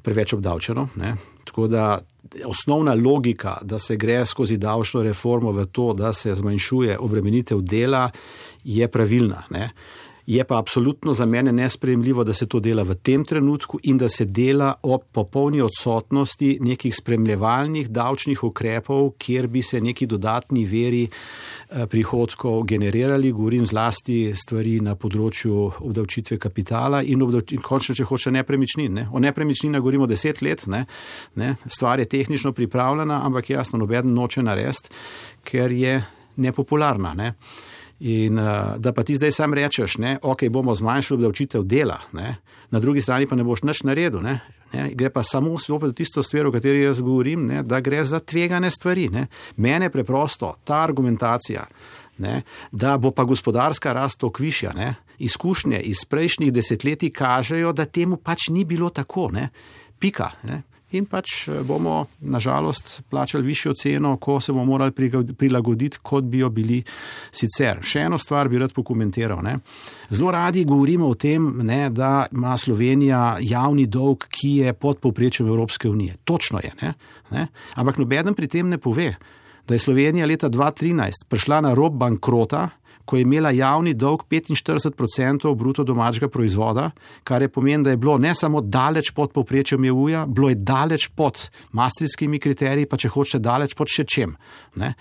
preveč 0.07 0.37
obdavčeno. 0.37 0.89
Ne. 1.03 1.17
Tako 1.45 1.67
da 1.67 1.99
osnovna 2.45 2.95
logika, 2.95 3.59
da 3.63 3.79
se 3.79 3.97
gre 3.97 4.27
skozi 4.27 4.57
davčno 4.57 5.03
reformo 5.03 5.53
v 5.53 5.67
to, 5.67 5.93
da 5.93 6.13
se 6.13 6.35
zmanjšuje 6.35 6.99
obremenitev 6.99 7.61
dela, 7.61 8.11
je 8.65 8.89
pravilna. 8.89 9.43
Ne. 9.51 9.71
Je 10.27 10.45
pa 10.45 10.59
absolutno 10.59 11.15
za 11.15 11.27
mene 11.27 11.53
nespremljivo, 11.53 12.25
da 12.25 12.33
se 12.33 12.47
to 12.47 12.61
dela 12.61 12.83
v 12.83 12.95
tem 12.95 13.25
trenutku 13.25 13.79
in 13.83 13.99
da 13.99 14.09
se 14.09 14.25
dela 14.25 14.75
ob 14.83 15.03
popolni 15.13 15.61
odsotnosti 15.61 16.59
nekih 16.61 16.97
spremljevalnih 16.97 17.91
davčnih 17.91 18.45
ukrepov, 18.45 19.11
kjer 19.19 19.47
bi 19.47 19.63
se 19.63 19.81
neki 19.81 20.07
dodatni 20.07 20.65
veri 20.65 21.05
eh, 21.07 21.87
prihodkov 21.87 22.65
generirali. 22.65 23.33
Govorim 23.33 23.67
zlasti 23.67 24.33
stvari 24.35 24.81
na 24.81 24.97
področju 24.99 25.71
obdavčitve 25.79 26.41
kapitala 26.43 27.03
in, 27.03 27.23
in 27.51 27.63
končno, 27.63 27.95
če 27.95 28.05
hoče 28.05 28.35
nepremičnin. 28.35 28.93
Ne. 28.93 29.07
O 29.13 29.23
nepremičninah 29.23 29.81
govorimo 29.81 30.11
deset 30.11 30.43
let, 30.43 30.67
ne. 30.67 30.87
Ne. 31.35 31.55
stvar 31.67 32.01
je 32.01 32.09
tehnično 32.09 32.53
pripravljena, 32.53 33.23
ampak 33.27 33.51
jasno, 33.51 33.79
noben 33.79 34.15
noče 34.15 34.43
narediti, 34.43 34.91
ker 35.45 35.73
je 35.73 36.01
nepopularna. 36.37 37.15
Ne. 37.15 37.33
In 38.01 38.39
uh, 38.39 38.77
da 38.77 38.93
pa 38.93 39.03
ti 39.03 39.17
zdaj 39.17 39.33
sam 39.33 39.55
rečeš, 39.55 39.97
da 39.97 40.19
okay, 40.23 40.51
bomo 40.53 40.75
zmanjšali 40.75 41.17
obdavčitev 41.17 41.63
dela, 41.65 42.01
ne? 42.13 42.37
na 42.71 42.81
drugi 42.81 43.01
strani 43.01 43.27
pa 43.27 43.37
ne 43.37 43.45
boš 43.45 43.63
nič 43.63 43.83
naredil. 43.83 44.21
Ne? 44.21 44.41
Ne? 44.73 44.91
Gre 44.95 45.11
pa 45.11 45.23
samo 45.23 45.55
v 45.55 45.93
tisto 45.93 46.23
stvar, 46.23 46.47
o 46.47 46.53
kateri 46.53 46.83
jaz 46.83 47.01
govorim, 47.01 47.47
ne? 47.47 47.63
da 47.63 47.81
gre 47.81 48.05
za 48.05 48.21
tvegane 48.21 48.71
stvari. 48.71 49.09
Ne? 49.09 49.27
Mene 49.57 49.91
preprosto 49.91 50.55
ta 50.65 50.83
argumentacija, 50.83 51.67
ne? 52.19 52.43
da 52.73 52.99
bo 52.99 53.11
pa 53.11 53.25
gospodarska 53.25 53.93
rast 53.93 54.25
okvišja, 54.25 54.73
izkušnje 55.19 55.81
iz 55.81 56.05
prejšnjih 56.05 56.53
desetletij 56.53 57.11
kažejo, 57.11 57.73
da 57.73 57.87
temu 57.87 58.17
pač 58.17 58.49
ni 58.51 58.65
bilo 58.65 58.91
tako. 58.91 59.31
Ne? 59.33 59.49
Pika. 59.99 60.31
Ne? 60.43 60.63
In 60.95 61.07
pač 61.11 61.49
eh, 61.49 61.63
bomo 61.67 62.07
nažalost 62.21 63.03
plačali 63.11 63.47
višjo 63.47 63.73
ceno, 63.75 64.17
ko 64.17 64.41
se 64.41 64.53
bomo 64.53 64.65
morali 64.65 64.93
prilagoditi, 65.39 65.99
kot 66.03 66.25
bi 66.25 66.39
jo 66.39 66.51
bili 66.51 66.83
sicer. 67.33 67.83
Še 67.83 68.07
eno 68.07 68.19
stvar 68.19 68.49
bi 68.49 68.61
rad 68.63 68.75
pokomentiral. 68.77 69.43
Ne. 69.43 69.57
Zelo 70.11 70.31
radi 70.31 70.65
govorimo 70.65 71.09
o 71.11 71.15
tem, 71.15 71.49
ne, 71.67 71.91
da 71.91 72.27
ima 72.33 72.57
Slovenija 72.57 73.37
javni 73.41 73.87
dolg, 73.87 74.29
ki 74.31 74.57
je 74.63 74.75
pod 74.75 75.01
povprečjem 75.03 75.49
Evropske 75.49 75.91
unije. 75.91 76.17
Točno 76.25 76.63
je, 76.63 76.73
ne, 76.83 76.95
ne. 77.31 77.49
ampak 77.75 77.99
nobeden 77.99 78.35
pri 78.35 78.49
tem 78.49 78.69
ne 78.69 78.79
pove, 78.79 79.15
da 79.67 79.75
je 79.75 79.83
Slovenija 79.83 80.27
leta 80.27 80.49
2013 80.49 81.27
prišla 81.29 81.61
na 81.67 81.75
rob 81.75 81.97
bankrota, 81.99 82.69
ko 83.07 83.17
je 83.17 83.23
imela 83.23 83.51
javni 83.55 83.95
dolg 83.95 84.27
45% 84.31 85.55
bruto 85.57 85.85
domačega 85.85 86.29
proizvoda, 86.29 86.91
kar 87.25 87.43
je 87.43 87.49
pomen, 87.49 87.83
da 87.83 87.91
je 87.91 87.97
bilo 87.97 88.19
ne 88.19 88.35
samo 88.35 88.61
daleč 88.61 89.13
pod 89.15 89.33
povprečjem 89.33 89.85
EU-ja, 89.85 90.27
bilo 90.27 90.49
je 90.51 90.59
daleč 90.59 91.09
pod 91.15 91.49
mastrijskimi 91.73 92.39
kriteriji, 92.43 92.91
pa 92.91 92.99
če 92.99 93.13
hočete 93.15 93.45
daleč 93.45 93.77
pod 93.79 93.93
še 93.93 94.05
čem. 94.05 94.35
Ne? 94.77 94.95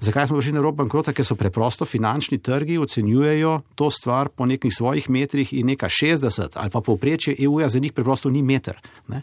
Zakaj 0.00 0.26
smo 0.26 0.38
prišli 0.38 0.52
na 0.54 0.62
rob 0.62 0.76
bankrota? 0.78 1.12
Ker 1.12 1.26
so 1.26 1.34
preprosto 1.34 1.86
finančni 1.86 2.38
trgi 2.38 2.78
ocenjujejo 2.78 3.60
to 3.74 3.90
stvar 3.90 4.28
po 4.28 4.46
nekih 4.46 4.74
svojih 4.74 5.10
metrih 5.10 5.52
in 5.58 5.66
neka 5.66 5.88
60 5.90 6.54
ali 6.54 6.70
pa 6.70 6.80
povprečje 6.80 7.34
EU-ja 7.38 7.68
za 7.68 7.78
njih 7.78 7.92
preprosto 7.92 8.30
ni 8.30 8.42
meter. 8.42 8.78
Ne? 9.08 9.22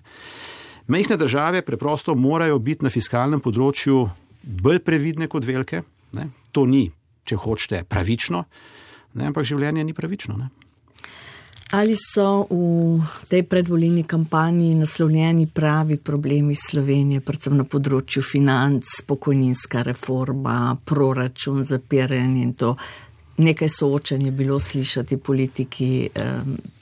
Mehne 0.87 1.17
države 1.17 1.61
preprosto 1.61 2.15
morajo 2.15 2.59
biti 2.59 2.83
na 2.85 2.91
fiskalnem 2.91 3.39
področju 3.39 4.03
bolj 4.43 4.83
previdne 4.83 5.27
kot 5.31 5.47
velike. 5.47 5.81
Ne? 6.13 6.29
To 6.51 6.65
ni, 6.67 6.89
če 7.25 7.39
hočete, 7.41 7.83
pravično, 7.89 8.45
ne? 9.15 9.27
ampak 9.31 9.47
življenje 9.47 9.83
ni 9.83 9.93
pravično. 9.97 10.37
Ne? 10.37 10.51
Ali 11.73 11.95
so 11.97 12.45
v 12.49 13.01
tej 13.27 13.41
predvoljeni 13.49 14.03
kampanji 14.05 14.75
naslovljeni 14.77 15.47
pravi 15.47 15.97
problemi 15.97 16.55
Slovenije, 16.55 17.23
predvsem 17.25 17.57
na 17.57 17.65
področju 17.65 18.21
financ, 18.21 18.85
pokojninska 19.09 19.81
reforma, 19.87 20.77
proračun, 20.85 21.63
zapiranje 21.65 22.43
in 22.43 22.53
to? 22.53 22.75
Nekaj 23.37 23.69
soočenj 23.69 24.25
je 24.25 24.31
bilo 24.31 24.59
slišati 24.59 25.17
politiki, 25.17 26.09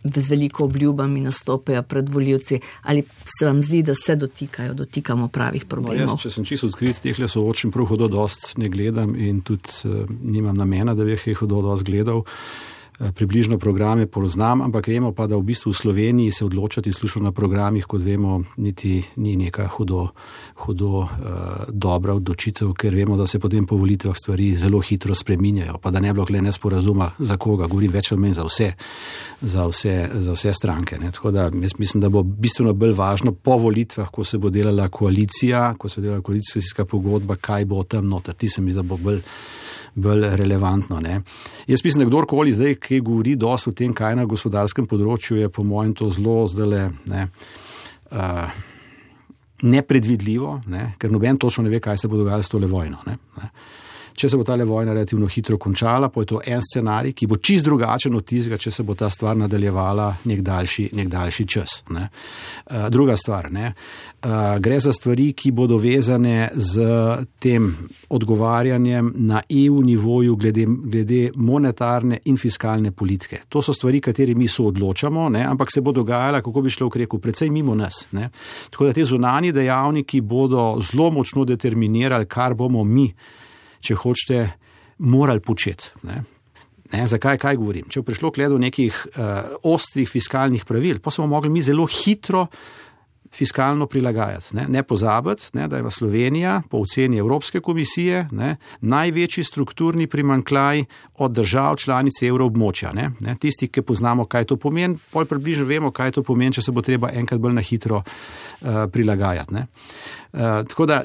da 0.03 0.21
z 0.21 0.29
veliko 0.29 0.65
obljubami 0.65 1.21
nastopajo 1.21 1.81
pred 1.83 2.09
voljivci. 2.09 2.59
Ali 2.83 3.03
se 3.39 3.45
vam 3.45 3.63
zdi, 3.63 3.81
da 3.81 3.95
se 3.95 4.15
dotikajo, 4.15 4.73
dotikamo 4.73 5.27
pravih 5.27 5.65
problemov? 5.65 6.05
No, 6.05 6.13
jaz, 6.13 6.21
če 6.21 6.29
sem 6.29 6.45
čisto 6.45 6.69
odkrit, 6.69 7.01
teh 7.01 7.19
le 7.19 7.27
soočen, 7.27 7.71
prav 7.73 7.89
hodo 7.89 8.07
dost 8.07 8.53
ne 8.61 8.69
gledam 8.69 9.15
in 9.15 9.41
tudi 9.41 9.89
uh, 9.89 10.05
nimam 10.21 10.57
namena, 10.57 10.93
da 10.93 11.03
bi 11.03 11.17
jih 11.17 11.41
hodo 11.41 11.61
dost 11.65 11.89
gledal. 11.89 12.21
Eh, 12.21 12.72
približno 13.15 13.57
programe 13.57 14.05
poznam, 14.07 14.61
ampak 14.61 14.87
vemo 14.87 15.11
pa, 15.11 15.27
da 15.27 15.37
v 15.37 15.41
bistvu 15.41 15.71
v 15.71 15.75
Sloveniji 15.75 16.31
se 16.31 16.45
odločati 16.45 16.91
slušati 16.93 17.23
na 17.23 17.31
programih, 17.31 17.85
kot 17.85 18.01
vemo, 18.01 18.43
niti 18.57 19.03
ni 19.15 19.35
neka 19.35 19.67
hudo, 19.67 20.07
hudo 20.55 20.89
uh, 20.97 21.07
dobra 21.69 22.13
odločitev, 22.13 22.73
ker 22.73 22.95
vemo, 22.95 23.17
da 23.17 23.27
se 23.27 23.39
potem 23.39 23.65
po 23.65 23.77
volitvah 23.77 24.15
stvari 24.17 24.55
zelo 24.57 24.79
hitro 24.79 25.15
spreminjajo, 25.15 25.77
pa 25.81 25.91
da 25.91 25.99
ne 25.99 26.13
bilo 26.13 26.25
le 26.29 26.41
nesporazuma 26.41 27.11
za 27.19 27.37
koga, 27.37 27.67
govorim 27.67 27.91
več 27.91 28.11
ali 28.11 28.21
manj 28.21 28.33
za 28.33 28.43
vse, 28.43 28.71
za 29.41 29.65
vse, 29.67 30.09
za 30.13 30.37
vse 30.37 30.53
stranke. 30.53 30.99
Ne. 30.99 31.11
Tako 31.11 31.31
da 31.31 31.49
jaz 31.49 31.79
mislim, 31.79 32.01
da 32.01 32.09
bo 32.09 32.23
bistveno 32.23 32.73
bolj 32.73 32.93
važno 32.93 33.31
po 33.31 33.57
volitvah, 33.57 34.09
ko 34.11 34.23
se 34.23 34.37
bo 34.37 34.49
delala 34.49 34.87
koalicija, 34.87 35.73
ko 35.77 35.89
se 35.89 36.01
bo 36.01 36.05
delala 36.05 36.21
koalicijska 36.21 36.85
pogodba, 36.85 37.35
kaj 37.35 37.65
bo 37.65 37.83
tam 37.83 38.07
noter. 38.07 38.33
Ti 38.33 38.49
se 38.49 38.61
mi 38.61 38.71
zdi, 38.71 38.81
da 38.81 38.87
bo 38.87 38.97
bolj 38.97 39.21
bolj 39.95 40.27
relevantno. 40.39 40.99
Ne. 40.99 41.21
Jaz 41.67 41.83
mislim, 41.83 42.03
da 42.03 42.09
kdorkoli 42.09 42.51
zdaj, 42.51 42.75
ki 42.81 42.99
govori 42.99 43.35
dosto 43.35 43.69
o 43.69 43.77
tem, 43.77 43.93
kaj 43.93 44.15
na 44.19 44.25
gospodarskem 44.29 44.87
področju 44.89 45.37
je, 45.41 45.49
po 45.49 45.65
mojem, 45.67 45.93
to 45.97 46.09
zelo 46.13 46.43
zdaj 46.51 46.89
ne, 47.11 47.27
uh, 48.11 48.61
nepredvidljivo, 49.63 50.61
ne, 50.73 50.91
ker 50.99 51.11
noben 51.13 51.39
točno 51.39 51.63
ne 51.63 51.71
ve, 51.73 51.79
kaj 51.83 52.01
se 52.01 52.11
bo 52.11 52.19
dogajalo 52.19 52.43
s 52.43 52.51
tole 52.51 52.67
vojno. 52.67 53.03
Ne, 53.07 53.17
ne. 53.37 53.51
Če 54.15 54.29
se 54.29 54.37
bo 54.37 54.43
ta 54.45 54.55
vojna 54.55 54.93
relativno 54.93 55.27
hitro 55.27 55.57
končala, 55.57 56.09
pa 56.09 56.21
je 56.21 56.29
to 56.33 56.41
en 56.45 56.61
scenarij, 56.61 57.13
ki 57.17 57.27
bo 57.27 57.37
čist 57.41 57.65
drugačen 57.65 58.15
od 58.15 58.25
tistega, 58.25 58.57
če 58.57 58.71
se 58.71 58.83
bo 58.83 58.95
ta 58.95 59.09
stvar 59.09 59.37
nadaljevala 59.37 60.09
nek 60.29 60.41
daljši, 60.45 60.89
nek 60.93 61.09
daljši 61.09 61.45
čas. 61.47 61.81
Ne. 61.89 62.07
Uh, 62.65 62.87
druga 62.93 63.17
stvar, 63.17 63.51
ne. 63.51 63.73
Uh, 64.23 64.55
gre 64.63 64.79
za 64.79 64.93
stvari, 64.93 65.31
ki 65.33 65.51
bodo 65.51 65.77
vezane 65.81 66.49
z 66.53 66.87
tem 67.41 67.67
odgovarjanjem 68.13 69.11
na 69.15 69.41
EU 69.49 69.81
nivoju 69.83 70.35
glede, 70.35 70.65
glede 70.67 71.21
monetarne 71.35 72.21
in 72.29 72.37
fiskalne 72.37 72.91
politike. 72.91 73.43
To 73.49 73.61
so 73.61 73.73
stvari, 73.73 74.01
kateri 74.01 74.35
mi 74.35 74.47
so 74.47 74.69
odločamo, 74.69 75.29
ne, 75.29 75.43
ampak 75.49 75.73
se 75.73 75.81
bo 75.81 75.91
dogajala, 75.91 76.41
kako 76.41 76.61
bi 76.61 76.73
šlo 76.73 76.87
v 76.93 77.03
reku, 77.03 77.19
predvsej 77.19 77.49
mimo 77.49 77.75
nas. 77.75 78.07
Ne. 78.11 78.29
Tako 78.69 78.89
da 78.89 78.93
te 78.93 79.05
zunani 79.05 79.51
dejavniki 79.51 80.21
bodo 80.21 80.77
zelo 80.81 81.09
močno 81.11 81.45
determinirali, 81.45 82.25
kar 82.25 82.53
bomo 82.53 82.83
mi 82.83 83.09
če 83.83 83.97
hočete, 83.99 84.39
morali 85.03 85.43
početi. 85.43 85.91
Ne? 86.07 86.23
Ne, 86.93 87.07
zakaj 87.09 87.39
kaj 87.41 87.57
govorim? 87.57 87.89
Če 87.89 88.03
bo 88.03 88.11
prišlo 88.11 88.29
k 88.31 88.43
ledu 88.43 88.59
nekih 88.61 88.93
uh, 88.93 89.57
ostrih 89.65 90.09
fiskalnih 90.09 90.65
pravil, 90.69 91.01
pa 91.01 91.11
smo 91.11 91.25
mogli 91.27 91.49
mi 91.49 91.63
zelo 91.65 91.87
hitro 91.89 92.47
fiskalno 93.33 93.87
prilagajati. 93.89 94.55
Ne, 94.55 94.67
ne 94.69 94.83
pozabiti, 94.83 95.49
ne, 95.57 95.67
da 95.67 95.77
je 95.77 95.91
Slovenija 95.91 96.61
po 96.69 96.83
oceni 96.85 97.17
Evropske 97.17 97.59
komisije 97.59 98.27
ne, 98.31 98.55
največji 98.81 99.43
strukturni 99.43 100.07
primankljaj 100.07 100.83
od 101.17 101.31
držav 101.31 101.75
članic 101.81 102.21
evroobmočja. 102.21 102.91
Ne, 102.93 103.09
ne, 103.19 103.35
tisti, 103.41 103.67
ki 103.67 103.81
poznamo, 103.81 104.25
kaj 104.25 104.45
to 104.51 104.57
pomeni, 104.57 104.97
pol 105.11 105.25
približno 105.25 105.65
vemo, 105.65 105.91
kaj 105.91 106.11
to 106.11 106.23
pomeni, 106.23 106.53
če 106.53 106.61
se 106.61 106.71
bo 106.71 106.85
treba 106.85 107.09
enkrat 107.09 107.41
bolj 107.41 107.57
na 107.57 107.65
hitro 107.65 108.03
uh, 108.03 108.85
prilagajati. 108.93 109.53
Ne. 109.53 109.65
Uh, 110.33 110.39
tako 110.67 110.85
da 110.85 111.03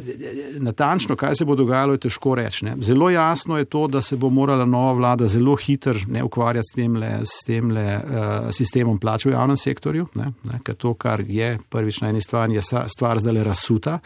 natančno, 0.59 1.17
kaj 1.17 1.35
se 1.37 1.45
bo 1.45 1.55
dogajalo, 1.55 1.93
je 1.93 1.99
težko 1.99 2.35
reči. 2.35 2.65
Ne. 2.65 2.77
Zelo 2.81 3.11
jasno 3.11 3.59
je 3.59 3.65
to, 3.65 3.87
da 3.87 4.03
se 4.03 4.17
bo 4.17 4.31
morala 4.31 4.65
nova 4.65 4.93
vlada 4.93 5.27
zelo 5.27 5.57
hitro 5.57 5.95
ne 6.07 6.23
ukvarjati 6.25 6.67
s 6.73 6.75
temle, 6.75 7.11
s 7.25 7.45
temle 7.47 7.97
uh, 7.97 8.49
sistemom 8.53 8.99
plač 8.99 9.27
v 9.27 9.35
javnem 9.35 9.57
sektorju, 9.57 10.07
ne, 10.15 10.31
ne, 10.45 10.61
ker 10.65 10.75
to, 10.75 10.95
kar 10.95 11.21
je 11.27 11.59
prvič 11.69 12.01
na 12.01 12.09
eni 12.09 12.21
strani, 12.21 12.55
je 12.55 12.63
stvar 12.89 13.21
zdaj 13.21 13.35
le 13.35 13.45
razsuta 13.45 13.99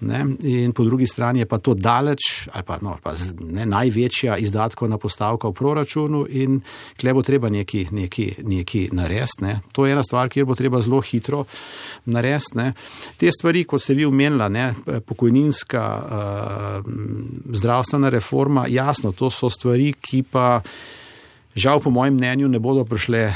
ne, 0.00 0.24
in 0.42 0.72
po 0.72 0.84
drugi 0.84 1.06
strani 1.06 1.38
je 1.38 1.46
pa 1.46 1.58
to 1.58 1.74
daleč 1.74 2.48
ali 2.52 2.64
pa, 2.66 2.78
no, 2.82 2.96
pa 3.02 3.12
ne, 3.40 3.66
največja 3.66 4.36
izdatkovna 4.36 4.98
postavka 4.98 5.48
v 5.48 5.52
proračunu 5.52 6.26
in 6.30 6.60
kle 7.00 7.12
bo 7.14 7.22
treba 7.22 7.48
neki, 7.48 7.86
neki, 7.90 8.34
neki 8.42 8.88
narediti. 8.92 9.44
Ne. 9.44 9.60
To 9.72 9.86
je 9.86 9.92
ena 9.92 10.02
stvar, 10.02 10.28
kjer 10.28 10.46
bo 10.46 10.54
treba 10.54 10.80
zelo 10.82 11.00
hitro 11.00 11.44
narediti. 12.04 12.68
Te 13.16 13.30
stvari, 13.32 13.64
kot 13.64 13.82
ste 13.82 13.94
vi 13.94 14.04
omenili, 14.04 14.50
ne, 14.58 15.00
pokojninska, 15.06 15.84
uh, 15.98 16.92
zdravstvena 17.54 18.10
reforma, 18.10 18.66
jasno, 18.68 19.14
to 19.14 19.30
so 19.30 19.50
stvari, 19.50 19.92
ki 19.94 20.24
pa. 20.26 20.60
Žal, 21.58 21.80
po 21.82 21.90
mojem 21.90 22.14
mnenju, 22.14 22.46
ne 22.52 22.60
bodo 22.62 22.84
prišle 22.86 23.22
uh, 23.26 23.34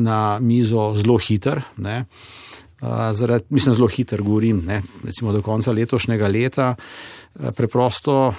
na 0.00 0.38
mizo 0.40 0.94
zelo 0.96 1.18
hiter. 1.20 1.60
Uh, 1.76 3.10
zaradi, 3.12 3.44
mislim, 3.50 3.74
zelo 3.76 3.88
hiter 3.88 4.22
govorim, 4.22 4.62
ne, 4.64 4.82
recimo 5.04 5.32
do 5.32 5.42
konca 5.44 5.74
letošnjega 5.76 6.28
leta, 6.32 6.70
uh, 6.72 7.50
preprosto 7.56 8.28
uh, 8.28 8.34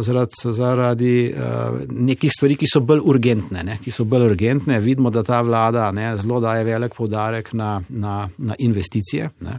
zaradi, 0.00 0.52
zaradi 0.52 1.14
uh, 1.32 1.80
nekih 1.90 2.32
stvari, 2.32 2.56
ki 2.56 2.68
so 2.68 2.80
bolj 2.80 3.00
urgentne. 3.04 3.64
Ne, 3.64 3.78
so 3.92 4.04
bolj 4.04 4.28
urgentne. 4.30 4.80
Vidimo, 4.84 5.10
da 5.10 5.22
ta 5.24 5.40
vlada 5.40 5.90
ne, 5.92 6.10
zelo 6.16 6.40
daje 6.40 6.64
velik 6.64 6.96
poudarek 6.96 7.52
na, 7.52 7.78
na, 7.88 8.28
na 8.38 8.58
investicije. 8.58 9.30
Ne. 9.40 9.58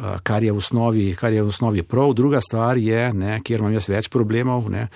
Eh, 0.00 0.18
kar 0.22 0.42
je 0.42 0.52
v 0.52 0.56
osnovi, 0.56 1.14
kar 1.14 1.32
je 1.32 1.42
v 1.42 1.48
osnovi 1.48 1.82
prav. 1.82 2.14
Druga 2.14 2.40
stvar 2.40 2.78
je, 2.78 3.12
ne, 3.12 3.40
kjer 3.44 3.60
imam 3.60 3.74
jaz 3.74 3.88
več 3.92 4.08
problemov 4.08 4.70
ne, 4.72 4.86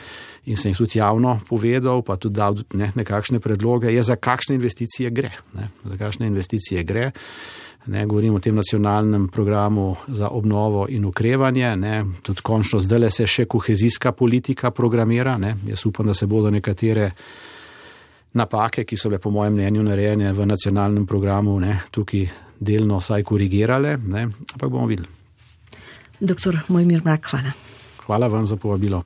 in 0.48 0.56
sem 0.56 0.72
jih 0.72 0.78
tudi 0.80 0.98
javno 0.98 1.34
povedal, 1.48 2.00
pa 2.00 2.16
tudi 2.16 2.38
dal 2.38 2.56
ne, 2.72 2.88
nekakšne 2.96 3.40
predloge, 3.44 3.92
je 3.92 4.00
za 4.00 4.16
kakšne 4.16 4.56
investicije 4.56 5.10
gre. 5.12 5.34
Ne, 5.58 5.68
za 5.84 5.98
kakšne 6.00 6.24
investicije 6.26 6.84
gre. 6.88 7.10
Ne, 7.92 8.06
govorim 8.08 8.38
o 8.38 8.40
tem 8.40 8.56
nacionalnem 8.56 9.28
programu 9.28 9.90
za 10.08 10.30
obnovo 10.32 10.86
in 10.88 11.04
ukrevanje. 11.04 11.74
Ne, 11.76 11.98
tudi 12.24 12.40
končno 12.40 12.80
zdaj 12.80 13.02
le 13.04 13.10
se 13.12 13.26
še 13.28 13.44
kohezijska 13.44 14.14
politika 14.16 14.70
programira. 14.72 15.36
Ne, 15.36 15.52
jaz 15.68 15.84
upam, 15.84 16.08
da 16.08 16.16
se 16.16 16.26
bodo 16.26 16.48
nekatere 16.48 17.10
napake, 18.40 18.86
ki 18.88 18.96
so 18.96 19.12
bile 19.12 19.20
po 19.20 19.30
mojem 19.30 19.52
mnenju 19.52 19.84
narejene 19.84 20.32
v 20.32 20.48
nacionalnem 20.48 21.04
programu, 21.06 21.58
ne, 21.60 21.82
tukaj 21.92 22.24
delno 22.60 22.98
vsaj 22.98 23.22
korigirale, 23.22 23.96
ne? 23.96 24.28
ampak 24.54 24.70
bomo 24.70 24.86
videli. 24.86 25.08
Doktor 26.20 26.58
Mojmir 26.68 27.02
Mrak, 27.04 27.26
hvala. 27.30 27.52
Hvala 28.06 28.28
vam 28.28 28.46
za 28.46 28.56
povabilo. 28.56 29.02